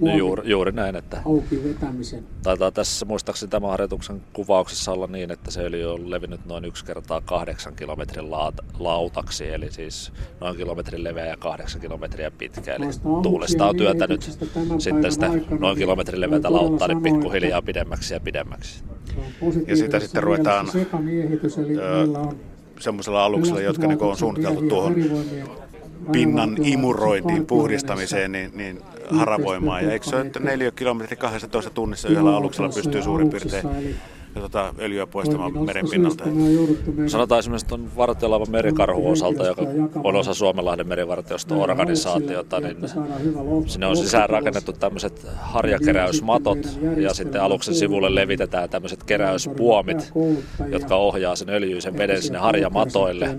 No 0.00 0.16
juuri, 0.16 0.50
juuri 0.50 0.72
näin, 0.72 0.96
että 0.96 1.22
taitaa 2.42 2.70
tässä 2.70 3.06
muistaakseni 3.06 3.50
tämän 3.50 3.70
harjoituksen 3.70 4.22
kuvauksessa 4.32 4.92
olla 4.92 5.06
niin, 5.06 5.30
että 5.30 5.50
se 5.50 5.60
öljy 5.60 5.92
on 5.92 6.10
levinnyt 6.10 6.46
noin 6.46 6.64
yksi 6.64 6.84
kertaa 6.84 7.20
kahdeksan 7.20 7.74
kilometrin 7.76 8.30
lautaksi, 8.78 9.48
eli 9.48 9.72
siis 9.72 10.12
noin 10.40 10.56
kilometrin 10.56 11.04
leveä 11.04 11.26
ja 11.26 11.36
kahdeksan 11.36 11.80
kilometriä 11.80 12.30
pitkä. 12.30 12.74
Eli 12.74 12.86
tuulesta 13.22 13.66
on 13.66 13.76
työtänyt 13.76 14.38
sitten 14.78 15.12
sitä 15.12 15.30
noin 15.58 15.78
kilometrin 15.78 16.20
leveätä 16.20 16.52
lauttaa 16.52 16.88
niin 16.88 17.02
pikkuhiljaa 17.02 17.62
pidemmäksi 17.62 18.14
ja 18.14 18.20
pidemmäksi. 18.20 18.84
Ja 19.66 19.76
sitä 19.76 20.00
sitten 20.00 20.22
ruvetaan 20.22 20.66
semmoisella 22.80 23.24
aluksella, 23.24 23.60
jotka 23.60 23.86
niin 23.86 24.02
on 24.02 24.16
suunniteltu 24.16 24.62
tuohon 24.68 24.94
pinnan 26.12 26.56
imurointiin, 26.64 27.46
puhdistamiseen, 27.46 28.32
niin, 28.32 28.50
niin 28.54 28.80
haravoimaan. 29.14 29.84
Ja 29.84 29.92
eikö 29.92 30.06
se 30.06 30.16
ole, 30.16 30.26
että 30.26 30.40
4 30.40 30.70
kilometri 30.70 31.16
12 31.16 31.70
tunnissa 31.70 32.08
yhdellä 32.08 32.36
aluksella 32.36 32.68
pystyy 32.74 33.02
suurin 33.02 33.30
piirtein 33.30 33.96
tota, 34.40 34.74
öljyä 34.78 35.06
poistamaan 35.06 35.64
merenpinnalta. 35.64 36.24
Sanotaan 37.06 37.38
esimerkiksi 37.38 37.66
tuon 37.66 37.96
vartiolaivan 37.96 38.50
merikarhu 38.50 39.10
osalta, 39.10 39.46
joka 39.46 39.62
on 40.04 40.16
osa 40.16 40.34
Suomenlahden 40.34 40.88
merivartioston 40.88 41.58
organisaatiota, 41.58 42.60
niin 42.60 42.76
sinne 43.66 43.86
on 43.86 43.96
sisään 43.96 44.30
rakennettu 44.30 44.72
tämmöiset 44.72 45.26
harjakeräysmatot 45.36 46.58
ja 46.96 47.14
sitten 47.14 47.42
aluksen 47.42 47.74
sivulle 47.74 48.14
levitetään 48.14 48.70
tämmöiset 48.70 49.04
keräyspuomit, 49.04 50.12
jotka 50.70 50.96
ohjaa 50.96 51.36
sen 51.36 51.50
öljyisen 51.50 51.98
veden 51.98 52.22
sinne 52.22 52.38
harjamatoille 52.38 53.36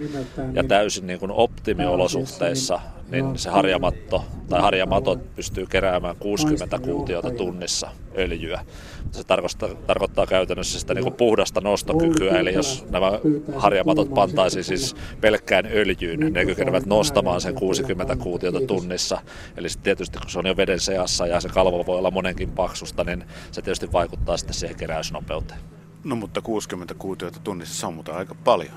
ja 0.53 0.63
täysin 0.63 1.07
niin 1.07 1.19
kuin 1.19 1.31
optimiolosuhteissa 1.31 2.79
niin 3.11 3.37
se 3.37 3.49
harjamatto 3.49 4.25
tai 4.49 4.61
harjamatot 4.61 5.35
pystyy 5.35 5.65
keräämään 5.65 6.15
60 6.15 6.79
kuutiota 6.79 7.31
tunnissa 7.31 7.89
öljyä. 8.17 8.65
Se 9.11 9.23
tarkoittaa, 9.23 9.69
tarkoittaa 9.87 10.27
käytännössä 10.27 10.79
sitä 10.79 10.93
niin 10.93 11.03
kuin 11.03 11.15
puhdasta 11.15 11.61
nostokykyä, 11.61 12.39
eli 12.39 12.53
jos 12.53 12.85
nämä 12.89 13.11
harjamatot 13.55 14.13
pantaisiin 14.13 14.63
siis 14.63 14.95
pelkkään 15.21 15.65
öljyyn, 15.73 16.33
ne 16.33 16.45
kykenevät 16.45 16.85
nostamaan 16.85 17.41
sen 17.41 17.55
60 17.55 18.15
kuutiota 18.15 18.59
tunnissa. 18.67 19.17
Eli 19.57 19.67
tietysti 19.83 20.19
kun 20.19 20.29
se 20.29 20.39
on 20.39 20.47
jo 20.47 20.57
veden 20.57 20.79
seassa 20.79 21.27
ja 21.27 21.39
se 21.39 21.49
kalvo 21.49 21.85
voi 21.85 21.97
olla 21.97 22.11
monenkin 22.11 22.51
paksusta, 22.51 23.03
niin 23.03 23.23
se 23.51 23.61
tietysti 23.61 23.91
vaikuttaa 23.91 24.37
sitten 24.37 24.53
siihen 24.53 24.77
keräysnopeuteen. 24.77 25.59
No 26.03 26.15
mutta 26.15 26.41
60 26.41 26.93
kuutiota 26.93 27.39
tunnissa 27.43 27.79
se 27.79 27.85
on 27.85 27.93
mutta 27.93 28.15
aika 28.15 28.35
paljon. 28.35 28.73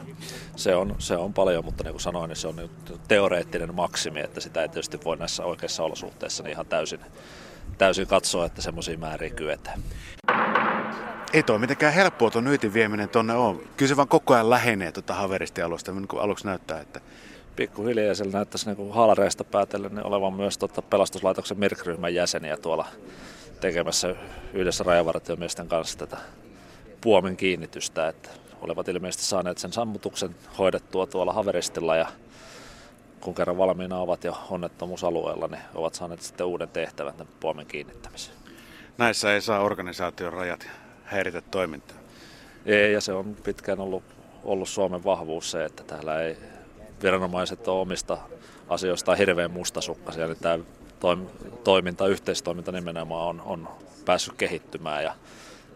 Se 0.57 0.77
on, 0.77 0.95
se 0.99 1.17
on 1.17 1.33
paljon, 1.33 1.65
mutta 1.65 1.85
niin 1.85 1.93
kuin 1.93 2.01
sanoin, 2.01 2.29
niin 2.29 2.37
se 2.37 2.49
on 2.49 2.71
teoreettinen 3.09 3.75
maksimi, 3.75 4.21
että 4.21 4.41
sitä 4.41 4.63
ei 4.63 4.69
tietysti 4.69 4.99
voi 5.05 5.17
näissä 5.17 5.45
oikeissa 5.45 5.83
olosuhteissa 5.83 6.43
niin 6.43 6.53
ihan 6.53 6.67
täysin, 6.67 7.01
täysin 7.79 8.07
katsoa, 8.07 8.47
että 8.47 8.63
semmoisia 8.63 8.99
määriä 8.99 9.31
kyetään. 9.31 9.81
Ei 11.33 11.43
toi 11.43 11.59
mitenkään 11.59 11.95
helppoa 11.95 12.31
tuon 12.31 12.45
nyytin 12.45 12.75
vieminen 12.75 13.09
tonne 13.09 13.35
on. 13.35 13.63
Kyllä 13.77 13.89
se 13.89 13.97
vaan 13.97 14.09
koko 14.09 14.35
ajan 14.35 14.51
lähenee 14.51 14.93
tuota 14.93 15.15
haveristialusta, 15.15 15.93
niin 15.93 16.09
kuin 16.09 16.23
aluksi 16.23 16.47
näyttää, 16.47 16.81
että 16.81 17.01
pikkuhiljaa 17.57 18.15
siellä 18.15 18.33
näyttäisi 18.33 18.71
niin 18.71 18.93
haalareista 18.95 19.45
päätellen 19.45 19.95
niin 19.95 20.07
olevan 20.07 20.35
myös 20.35 20.59
tota 20.59 20.83
pelastuslaitoksen 20.83 21.59
mirkryhmän 21.59 22.15
jäseniä 22.15 22.57
tuolla 22.57 22.87
tekemässä 23.61 24.15
yhdessä 24.53 24.85
rajavartiomiesten 24.85 25.69
kanssa 25.69 25.99
tätä 25.99 26.17
puomen 27.01 27.37
kiinnitystä, 27.37 28.09
että 28.09 28.31
olevat 28.61 28.89
ilmeisesti 28.89 29.25
saaneet 29.25 29.59
sen 29.59 29.73
sammutuksen 29.73 30.37
hoidettua 30.59 31.07
tuolla 31.07 31.33
Haveristilla 31.33 31.97
ja 31.97 32.07
kun 33.27 33.35
kerran 33.35 33.59
valmiina 33.59 33.99
ovat 33.99 34.25
jo 34.25 34.39
onnettomuusalueella, 34.51 35.49
niin 35.49 35.63
ovat 35.75 35.95
saaneet 35.95 36.23
sitten 36.23 36.47
uuden 36.47 36.69
tehtävän 36.69 37.15
tämän 37.15 37.33
puomen 37.41 37.67
kiinnittämisen. 37.67 38.35
Näissä 38.99 39.35
ei 39.35 39.41
saa 39.41 39.61
organisaation 39.61 40.33
rajat 40.33 40.67
häiritä 41.05 41.41
toimintaa. 41.41 41.97
Ei, 42.67 42.93
ja 42.93 43.01
se 43.01 43.13
on 43.13 43.37
pitkään 43.45 43.81
ollut, 43.81 44.03
ollut 44.45 44.69
Suomen 44.69 45.05
vahvuus 45.05 45.51
se, 45.51 45.65
että 45.65 45.85
täällä 45.85 46.21
ei 46.23 46.37
viranomaiset 47.03 47.69
ole 47.69 47.81
omista 47.81 48.19
asioista 48.69 49.15
hirveän 49.15 49.51
mustasukkaisia, 49.51 50.27
niin 50.27 50.39
tämä 50.41 50.59
toiminta, 51.65 52.07
yhteistoiminta 52.07 52.73
nimenomaan 52.73 53.29
on, 53.29 53.41
on 53.41 53.69
päässyt 54.05 54.35
kehittymään 54.35 55.03
ja 55.03 55.15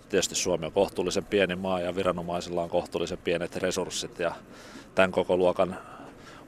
tietysti 0.09 0.35
Suomi 0.35 0.67
on 0.67 0.73
kohtuullisen 0.73 1.25
pieni 1.25 1.57
maa 1.57 1.81
ja 1.81 1.97
viranomaisilla 1.97 2.63
on 2.63 2.71
kohtuullisen 2.71 3.19
pienet 3.19 3.57
resurssit 3.57 4.19
ja 4.19 4.35
tämän 4.95 5.13
koko 5.13 5.37
luokan 5.37 5.79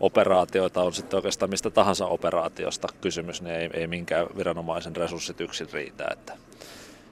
operaatioita 0.01 0.83
on 0.83 0.93
sitten 0.93 1.17
oikeastaan 1.17 1.51
mistä 1.51 1.71
tahansa 1.71 2.07
operaatiosta 2.07 2.89
kysymys, 3.01 3.43
niin 3.43 3.55
ei, 3.55 3.71
ei 3.75 3.87
minkään 3.87 4.27
viranomaisen 4.37 4.97
resurssit 4.97 5.41
yksin 5.41 5.69
riitä. 5.73 6.07
Että. 6.13 6.33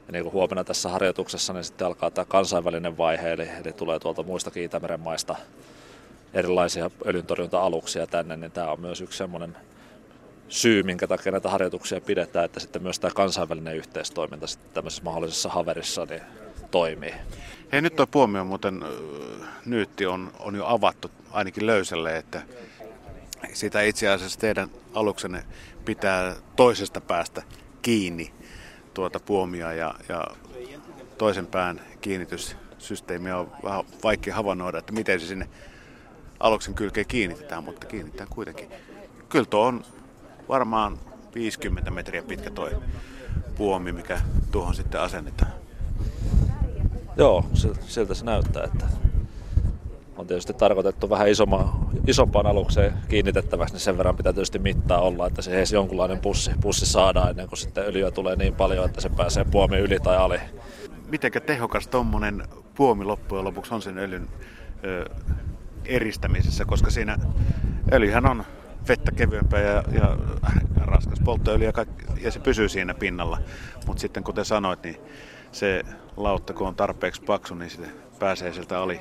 Ja 0.06 0.12
niin 0.12 0.22
kuin 0.22 0.32
huomenna 0.32 0.64
tässä 0.64 0.88
harjoituksessa, 0.88 1.52
niin 1.52 1.64
sitten 1.64 1.86
alkaa 1.86 2.10
tämä 2.10 2.24
kansainvälinen 2.24 2.98
vaihe, 2.98 3.32
eli, 3.32 3.48
eli 3.64 3.72
tulee 3.72 3.98
tuolta 3.98 4.22
muista 4.22 4.50
Itämeren 4.54 5.00
maista 5.00 5.36
erilaisia 6.34 6.90
öljyntorjunta-aluksia 7.06 8.06
tänne, 8.06 8.36
niin 8.36 8.52
tämä 8.52 8.72
on 8.72 8.80
myös 8.80 9.00
yksi 9.00 9.18
semmoinen 9.18 9.56
syy, 10.48 10.82
minkä 10.82 11.06
takia 11.06 11.32
näitä 11.32 11.48
harjoituksia 11.48 12.00
pidetään, 12.00 12.44
että 12.44 12.60
sitten 12.60 12.82
myös 12.82 12.98
tämä 13.00 13.10
kansainvälinen 13.14 13.76
yhteistoiminta 13.76 14.46
sitten 14.46 14.70
tämmöisessä 14.74 15.04
mahdollisessa 15.04 15.48
haverissa 15.48 16.04
niin 16.04 16.22
toimii. 16.70 17.14
Hei 17.72 17.82
nyt 17.82 17.96
tuo 17.96 18.06
puomio 18.06 18.44
muuten 18.44 18.84
nyytti 19.66 20.06
on, 20.06 20.32
on 20.38 20.54
jo 20.54 20.66
avattu 20.66 21.10
ainakin 21.30 21.66
löysälle, 21.66 22.16
että 22.16 22.42
sitä 23.52 23.82
itse 23.82 24.08
asiassa 24.08 24.40
teidän 24.40 24.70
aluksenne 24.94 25.44
pitää 25.84 26.36
toisesta 26.56 27.00
päästä 27.00 27.42
kiinni 27.82 28.34
tuota 28.94 29.20
puomia 29.20 29.72
ja, 29.72 29.94
ja 30.08 30.24
toisen 31.18 31.46
pään 31.46 31.80
kiinnitys 32.00 32.56
systeemiä 32.78 33.38
on 33.38 33.52
vähän 33.64 33.84
vaikea 34.02 34.34
havainnoida, 34.34 34.78
että 34.78 34.92
miten 34.92 35.20
se 35.20 35.26
sinne 35.26 35.48
aluksen 36.40 36.74
kylkeen 36.74 37.06
kiinnitetään, 37.06 37.64
mutta 37.64 37.86
kiinnitetään 37.86 38.28
kuitenkin. 38.30 38.70
Kyllä 39.28 39.44
tuo 39.44 39.66
on 39.66 39.84
varmaan 40.48 40.98
50 41.34 41.90
metriä 41.90 42.22
pitkä 42.22 42.50
toi 42.50 42.70
puomi, 43.56 43.92
mikä 43.92 44.20
tuohon 44.52 44.74
sitten 44.74 45.00
asennetaan. 45.00 45.52
Joo, 47.16 47.44
siltä 47.86 48.14
se 48.14 48.24
näyttää, 48.24 48.64
että 48.64 48.86
on 50.16 50.26
tietysti 50.26 50.52
tarkoitettu 50.52 51.10
vähän 51.10 51.28
isoma, 51.28 51.79
isompaan 52.06 52.46
alukseen 52.46 52.92
kiinnitettäväksi, 53.08 53.74
niin 53.74 53.80
sen 53.80 53.98
verran 53.98 54.16
pitää 54.16 54.32
tietysti 54.32 54.58
mittaa 54.58 55.00
olla, 55.00 55.26
että 55.26 55.42
se 55.42 55.50
edes 55.50 55.72
jonkunlainen 55.72 56.18
pussi, 56.18 56.50
pussi 56.60 56.86
saadaan 56.86 57.30
ennen 57.30 57.48
kuin 57.48 57.58
sitten 57.58 57.84
öljyä 57.84 58.10
tulee 58.10 58.36
niin 58.36 58.54
paljon, 58.54 58.84
että 58.84 59.00
se 59.00 59.08
pääsee 59.08 59.44
puomi 59.44 59.78
yli 59.78 60.00
tai 60.00 60.16
ali. 60.16 60.40
Mitenkä 61.08 61.40
tehokas 61.40 61.88
tuommoinen 61.88 62.42
puomi 62.74 63.04
loppujen 63.04 63.44
lopuksi 63.44 63.74
on 63.74 63.82
sen 63.82 63.98
öljyn 63.98 64.28
ö, 64.84 65.04
eristämisessä, 65.84 66.64
koska 66.64 66.90
siinä 66.90 67.18
öljyhän 67.92 68.26
on 68.26 68.44
vettä 68.88 69.12
kevyempää 69.12 69.60
ja, 69.60 69.84
ja 69.92 70.16
raskas 70.76 71.20
polttoöljy 71.24 71.66
ja, 71.66 71.72
kaikki, 71.72 72.04
ja 72.20 72.30
se 72.30 72.40
pysyy 72.40 72.68
siinä 72.68 72.94
pinnalla. 72.94 73.38
Mutta 73.86 74.00
sitten 74.00 74.24
kuten 74.24 74.44
sanoit, 74.44 74.82
niin 74.82 74.96
se 75.52 75.82
lautta 76.16 76.52
kun 76.52 76.68
on 76.68 76.74
tarpeeksi 76.74 77.22
paksu, 77.22 77.54
niin 77.54 77.70
sitten 77.70 77.92
pääsee 78.18 78.52
sieltä 78.52 78.80
ali. 78.80 79.00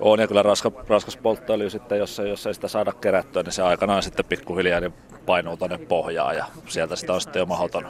On 0.00 0.20
ja 0.20 0.28
kyllä 0.28 0.42
raska, 0.42 0.72
raskas 0.88 1.16
polttoöljy 1.16 1.70
sitten, 1.70 1.98
jos 1.98 2.18
jos 2.18 2.46
ei 2.46 2.54
sitä 2.54 2.68
saada 2.68 2.92
kerättyä, 2.92 3.42
niin 3.42 3.52
se 3.52 3.62
aikanaan 3.62 4.02
sitten 4.02 4.24
pikkuhiljaa 4.24 4.80
niin 4.80 4.94
painuu 5.26 5.56
tuonne 5.56 5.78
pohjaan 5.78 6.36
ja 6.36 6.44
sieltä 6.68 6.96
sitä 6.96 7.12
on 7.12 7.20
sitten 7.20 7.40
jo 7.40 7.46
mahdoton, 7.46 7.86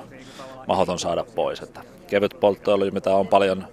mahdoton 0.67 0.99
saada 0.99 1.25
pois. 1.35 1.61
Että 1.61 1.81
kevyt 2.07 2.41
polttoöljy, 2.41 2.91
mitä 2.91 3.15
on 3.15 3.29
paljon, 3.29 3.67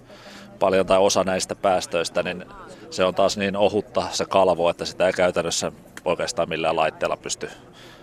paljon 0.59 0.85
tai 0.85 0.97
osa 0.97 1.23
näistä 1.23 1.55
päästöistä, 1.55 2.23
niin 2.23 2.45
se 2.89 3.03
on 3.03 3.15
taas 3.15 3.37
niin 3.37 3.55
ohutta 3.55 4.03
se 4.11 4.25
kalvo, 4.25 4.69
että 4.69 4.85
sitä 4.85 5.07
ei 5.07 5.13
käytännössä 5.13 5.71
oikeastaan 6.05 6.49
millään 6.49 6.75
laitteella 6.75 7.17
pysty, 7.17 7.49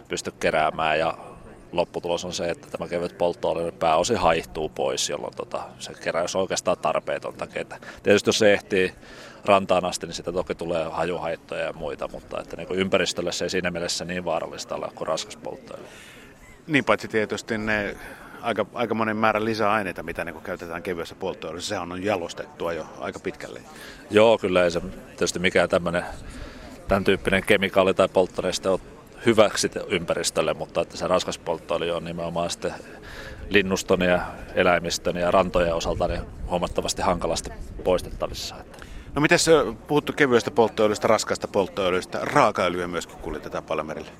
pysty 0.08 0.32
keräämään 0.40 0.98
ja 0.98 1.18
lopputulos 1.76 2.24
on 2.24 2.32
se, 2.32 2.50
että 2.50 2.68
tämä 2.70 2.88
kevyt 2.88 3.18
polttoöljy 3.18 3.72
pääosin 3.72 4.16
haihtuu 4.16 4.68
pois, 4.68 5.08
jolloin 5.08 5.36
tota, 5.36 5.62
se 5.78 5.92
keräys 5.94 6.36
on 6.36 6.42
oikeastaan 6.42 6.78
tarpeetonta. 6.78 7.46
Tietysti 8.02 8.28
jos 8.28 8.38
se 8.38 8.52
ehtii 8.52 8.94
rantaan 9.44 9.84
asti, 9.84 10.06
niin 10.06 10.14
sitä 10.14 10.32
toki 10.32 10.54
tulee 10.54 10.84
hajuhaittoja 10.84 11.64
ja 11.64 11.72
muita, 11.72 12.08
mutta 12.08 12.40
että 12.40 12.56
niin 12.56 12.68
ympäristölle 12.70 13.32
se 13.32 13.44
ei 13.44 13.50
siinä 13.50 13.70
mielessä 13.70 14.04
niin 14.04 14.24
vaarallista 14.24 14.74
ole 14.74 14.88
kuin 14.94 15.08
raskas 15.08 15.36
polttoöljy. 15.36 15.86
Niin 16.66 16.84
paitsi 16.84 17.08
tietysti 17.08 17.58
ne 17.58 17.96
aika, 18.42 18.66
aika 18.74 18.94
monen 18.94 19.16
määrä 19.16 19.44
lisäaineita, 19.44 20.02
mitä 20.02 20.24
niin 20.24 20.40
käytetään 20.40 20.82
kevyessä 20.82 21.14
polttoöljyssä, 21.14 21.68
sehän 21.68 21.92
on 21.92 22.04
jalostettua 22.04 22.72
jo 22.72 22.86
aika 23.00 23.18
pitkälle. 23.18 23.60
Joo, 24.10 24.38
kyllä 24.38 24.64
ei 24.64 24.70
se 24.70 24.80
tietysti 25.06 25.38
mikään 25.38 25.68
tämmöinen 25.68 26.04
tämän 26.88 27.04
tyyppinen 27.04 27.44
kemikaali 27.46 27.94
tai 27.94 28.08
polttoaineste 28.08 28.68
on 28.68 28.80
hyväksi 29.26 29.70
ympäristölle, 29.88 30.54
mutta 30.54 30.80
että 30.80 30.96
se 30.96 31.08
raskas 31.08 31.38
polttoöljy 31.38 31.90
on 31.90 32.04
nimenomaan 32.04 32.50
sitten 32.50 32.74
linnuston 33.48 34.00
ja 34.00 34.20
eläimistön 34.54 35.16
ja 35.16 35.30
rantojen 35.30 35.74
osalta 35.74 36.08
niin 36.08 36.20
huomattavasti 36.50 37.02
hankalasti 37.02 37.50
poistettavissa. 37.84 38.54
No 39.14 39.20
miten 39.20 39.38
se 39.38 39.52
puhuttu 39.86 40.12
kevyestä 40.12 40.50
polttoöljystä, 40.50 41.08
raskaasta 41.08 41.48
polttoöljystä, 41.48 42.18
raakaöljyä 42.22 42.88
myöskin 42.88 43.18
kuljetetaan 43.18 43.64
paljon 43.64 43.86
merille? 43.86 44.10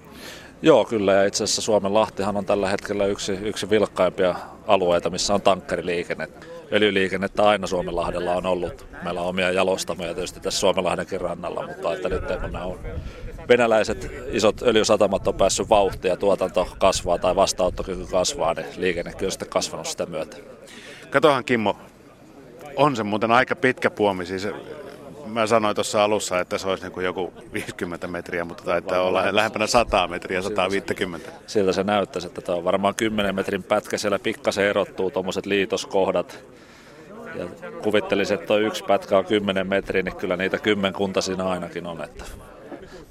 Joo, 0.63 0.85
kyllä. 0.85 1.13
Ja 1.13 1.25
itse 1.25 1.45
asiassa 1.45 1.63
Suomen 1.63 1.95
Lahtihan 1.95 2.37
on 2.37 2.47
tällä 2.47 2.69
hetkellä 2.69 3.07
yksi, 3.07 3.33
yksi 3.33 3.71
vilkkaimpia 3.71 4.35
alueita, 4.67 5.11
missä 5.11 5.35
on 5.35 5.43
tankkeriliikenne. 5.43 6.29
Öljyliikennettä 6.73 7.43
aina 7.43 7.67
Suomenlahdella 7.67 8.33
on 8.33 8.47
ollut. 8.47 8.87
Meillä 9.03 9.21
on 9.21 9.27
omia 9.27 9.51
jalostamoja 9.51 10.15
tietysti 10.15 10.41
tässä 10.41 10.61
Suomenlahdenkin 10.61 11.21
rannalla, 11.21 11.67
mutta 11.67 11.95
että 11.95 12.09
nyt 12.09 12.25
kun 12.41 12.53
nämä 12.53 12.65
on 12.65 12.79
venäläiset 13.49 14.13
isot 14.29 14.63
öljysatamat 14.63 15.29
on 15.29 15.35
päässyt 15.35 15.69
vauhtiin 15.69 16.11
ja 16.11 16.17
tuotanto 16.17 16.69
kasvaa 16.79 17.19
tai 17.19 17.37
vastaanottokyky 17.37 18.07
kasvaa, 18.07 18.55
niin 18.55 18.67
liikennekin 18.77 19.27
on 19.27 19.33
sitten 19.33 19.49
kasvanut 19.49 19.87
sitä 19.87 20.07
myötä. 20.07 20.37
Katohan 21.11 21.45
Kimmo, 21.45 21.77
on 22.77 22.97
se 22.97 23.03
muuten 23.03 23.31
aika 23.31 23.57
pitkä 23.57 23.91
puomi. 23.91 24.27
Siis 24.27 24.49
mä 25.35 25.47
sanoin 25.47 25.75
tuossa 25.75 26.05
alussa, 26.05 26.41
että 26.41 26.59
se 26.59 26.69
olisi 26.69 26.85
niin 26.85 26.93
kuin 26.93 27.07
joku 27.07 27.33
50 27.53 28.07
metriä, 28.07 28.45
mutta 28.45 28.65
taitaa 28.65 29.03
olla 29.03 29.25
lähempänä 29.31 29.67
100 29.67 30.09
metriä, 30.09 30.43
150. 30.43 31.31
Siltä 31.47 31.73
se 31.73 31.85
näyttäisi, 31.85 32.27
että 32.27 32.41
tämä 32.41 32.59
on 32.59 32.65
varmaan 32.65 32.95
10 32.95 33.35
metrin 33.35 33.63
pätkä. 33.63 33.99
Siellä 33.99 34.19
pikkasen 34.19 34.65
erottuu 34.65 35.11
tuommoiset 35.11 35.47
liitoskohdat. 35.47 36.45
Ja 37.35 37.47
kuvittelisin, 37.83 38.35
että 38.35 38.47
tuo 38.47 38.59
yksi 38.59 38.85
pätkä 38.85 39.19
on 39.19 39.25
10 39.25 39.67
metriä, 39.67 40.03
niin 40.03 40.17
kyllä 40.17 40.37
niitä 40.37 40.59
kymmenkunta 40.59 41.21
siinä 41.21 41.45
ainakin 41.45 41.87
on. 41.87 42.05
Että 42.05 42.25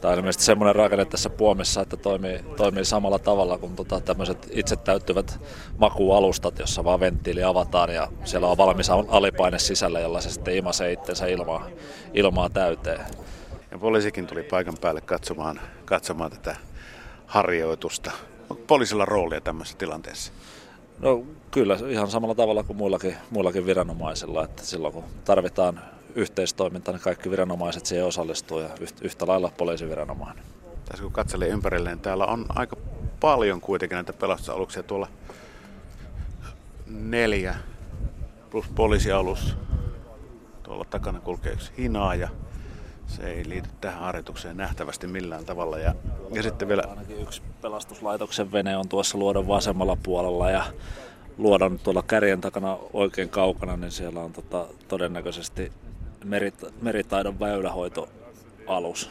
Tämä 0.03 0.11
on 0.11 0.19
ilmeisesti 0.19 0.43
semmoinen 0.43 0.75
rakenne 0.75 1.05
tässä 1.05 1.29
puomissa, 1.29 1.81
että 1.81 1.97
toimii, 1.97 2.39
toimii 2.57 2.85
samalla 2.85 3.19
tavalla 3.19 3.57
kuin 3.57 3.75
tota, 3.75 3.99
tämmöiset 3.99 4.49
itse 4.51 4.75
täyttyvät 4.75 5.39
makualustat, 5.77 6.59
jossa 6.59 6.83
vaan 6.83 6.99
venttiili 6.99 7.43
avataan 7.43 7.93
ja 7.93 8.07
siellä 8.23 8.47
on 8.47 8.57
valmis 8.57 8.89
alipaine 8.89 9.59
sisällä, 9.59 9.99
jolla 9.99 10.21
se 10.21 10.29
sitten 10.29 10.57
imasee 10.57 10.91
itsensä 10.91 11.25
ilmaa, 11.25 11.67
ilmaa 12.13 12.49
täyteen. 12.49 12.99
Ja 13.71 13.77
poliisikin 13.77 14.27
tuli 14.27 14.43
paikan 14.43 14.77
päälle 14.81 15.01
katsomaan, 15.01 15.61
katsomaan 15.85 16.31
tätä 16.31 16.55
harjoitusta. 17.25 18.11
Onko 18.49 18.63
poliisilla 18.67 19.05
roolia 19.05 19.41
tämmöisessä 19.41 19.77
tilanteessa? 19.77 20.31
No 20.99 21.23
kyllä, 21.51 21.77
ihan 21.89 22.11
samalla 22.11 22.35
tavalla 22.35 22.63
kuin 22.63 22.77
muillakin, 22.77 23.15
muillakin 23.29 23.65
viranomaisilla, 23.65 24.43
että 24.43 24.65
silloin 24.65 24.93
kun 24.93 25.03
tarvitaan 25.25 25.81
yhteistoiminta, 26.15 26.91
niin 26.91 27.01
kaikki 27.01 27.31
viranomaiset 27.31 27.85
siihen 27.85 28.05
osallistuu 28.05 28.59
ja 28.59 28.69
yhtä 29.01 29.27
lailla 29.27 29.51
poliisiviranomainen. 29.57 30.43
Tässä 30.85 31.03
kun 31.03 31.11
katselee 31.11 31.47
ympärilleen, 31.47 31.99
täällä 31.99 32.25
on 32.25 32.45
aika 32.49 32.75
paljon 33.19 33.61
kuitenkin 33.61 33.95
näitä 33.95 34.13
pelastusaluksia 34.13 34.83
tuolla 34.83 35.07
neljä 36.87 37.55
plus 38.49 38.65
poliisialus. 38.75 39.55
Tuolla 40.63 40.85
takana 40.85 41.19
kulkee 41.19 41.53
yksi 41.53 41.71
hinaa 41.77 42.15
ja 42.15 42.29
se 43.07 43.23
ei 43.23 43.49
liity 43.49 43.69
tähän 43.81 43.99
harjoitukseen 43.99 44.57
nähtävästi 44.57 45.07
millään 45.07 45.45
tavalla. 45.45 45.79
Ja, 45.79 45.95
ja 46.31 46.43
sitten 46.43 46.67
vielä... 46.67 46.83
Ainakin 46.89 47.21
yksi 47.21 47.41
pelastuslaitoksen 47.61 48.51
vene 48.51 48.77
on 48.77 48.87
tuossa 48.87 49.17
luodon 49.17 49.47
vasemmalla 49.47 49.97
puolella 50.03 50.49
ja 50.49 50.63
luodon 51.37 51.79
tuolla 51.79 52.03
kärjen 52.03 52.41
takana 52.41 52.77
oikein 52.93 53.29
kaukana, 53.29 53.77
niin 53.77 53.91
siellä 53.91 54.19
on 54.19 54.33
tota, 54.33 54.65
todennäköisesti 54.87 55.71
merit, 56.23 56.81
meritaidon 56.81 57.39
väylähoitoalus. 57.39 59.09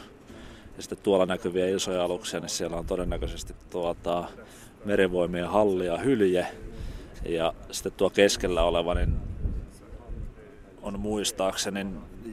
Ja 0.77 0.83
sitten 0.83 0.97
tuolla 1.03 1.25
näkyviä 1.25 1.75
isoja 1.75 2.03
aluksia, 2.03 2.39
niin 2.39 2.49
siellä 2.49 2.77
on 2.77 2.85
todennäköisesti 2.85 3.55
tuota, 3.69 4.23
merivoimien 4.85 5.47
halli 5.47 5.85
ja 5.85 5.97
hylje. 5.97 6.47
Ja 7.25 7.53
sitten 7.71 7.91
tuo 7.91 8.09
keskellä 8.09 8.63
oleva 8.63 8.93
niin 8.93 9.15
on 10.81 10.99
muistaakseni 10.99 11.87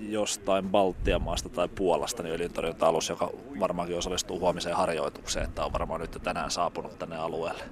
jostain 0.08 0.68
Baltian 0.68 1.22
maasta 1.22 1.48
tai 1.48 1.68
Puolasta 1.68 2.22
niin 2.22 2.34
öljyntorjunta-alus, 2.34 3.08
joka 3.08 3.30
varmaankin 3.60 3.98
osallistuu 3.98 4.40
huomiseen 4.40 4.76
harjoitukseen, 4.76 5.44
että 5.44 5.64
on 5.64 5.72
varmaan 5.72 6.00
nyt 6.00 6.18
tänään 6.22 6.50
saapunut 6.50 6.98
tänne 6.98 7.16
alueelle. 7.16 7.64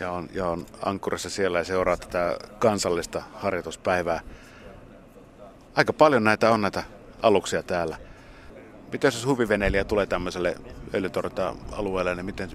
Ja 0.00 0.12
on, 0.12 0.28
ja 0.34 0.48
on 0.48 0.66
ankkurissa 0.84 1.30
siellä 1.30 1.58
ja 1.58 1.64
seuraa 1.64 1.96
tätä 1.96 2.36
kansallista 2.58 3.22
harjoituspäivää. 3.34 4.20
Aika 5.74 5.92
paljon 5.92 6.24
näitä 6.24 6.50
on 6.50 6.60
näitä 6.60 6.82
aluksia 7.22 7.62
täällä. 7.62 7.96
Miten 8.92 9.08
jos 9.08 9.26
huviveneilijä 9.26 9.84
tulee 9.84 10.06
tämmöiselle 10.06 10.56
öljytorjunta-alueelle, 10.94 12.14
niin 12.14 12.26
miten 12.26 12.50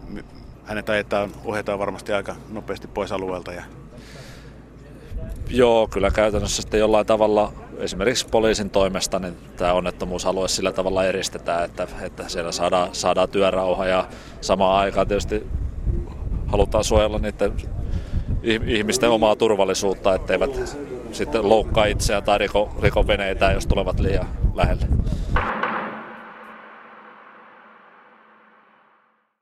hänet 0.66 0.90
ajetaan, 0.90 1.32
ohjataan 1.46 1.80
varmasti 1.80 2.14
aika 2.14 2.36
nopeasti 2.50 2.88
pois 2.88 3.12
alueelta 3.12 3.54
ja 3.54 3.64
Joo, 5.50 5.88
kyllä 5.88 6.12
käytännössä 6.12 6.62
sitten 6.62 6.80
jollain 6.80 7.06
tavalla 7.06 7.54
esimerkiksi 7.78 8.28
poliisin 8.32 8.70
toimesta 8.70 9.20
niin 9.20 9.38
tämä 9.58 9.74
onnettomuusalue 9.74 10.48
sillä 10.48 10.72
tavalla 10.72 11.06
eristetään, 11.06 11.66
että, 11.66 11.88
että 12.02 12.30
siellä 12.30 12.52
saadaan, 12.52 12.96
saadaan 12.96 13.30
työrauha 13.30 13.86
ja 13.86 14.08
samaan 14.42 14.80
aikaan 14.80 15.08
tietysti 15.08 15.48
halutaan 16.48 16.84
suojella 16.84 17.20
niiden 17.20 17.54
ihmisten 18.66 19.10
omaa 19.10 19.36
turvallisuutta, 19.36 20.16
etteivät 20.16 20.78
sitten 21.16 21.50
loukkaa 21.50 21.86
itseään 21.86 22.24
tai 22.24 22.38
riko, 22.38 22.76
riko 22.82 23.08
veneitä, 23.08 23.52
jos 23.52 23.68
tulevat 23.68 24.00
liian 24.00 24.28
lähelle. 24.54 24.88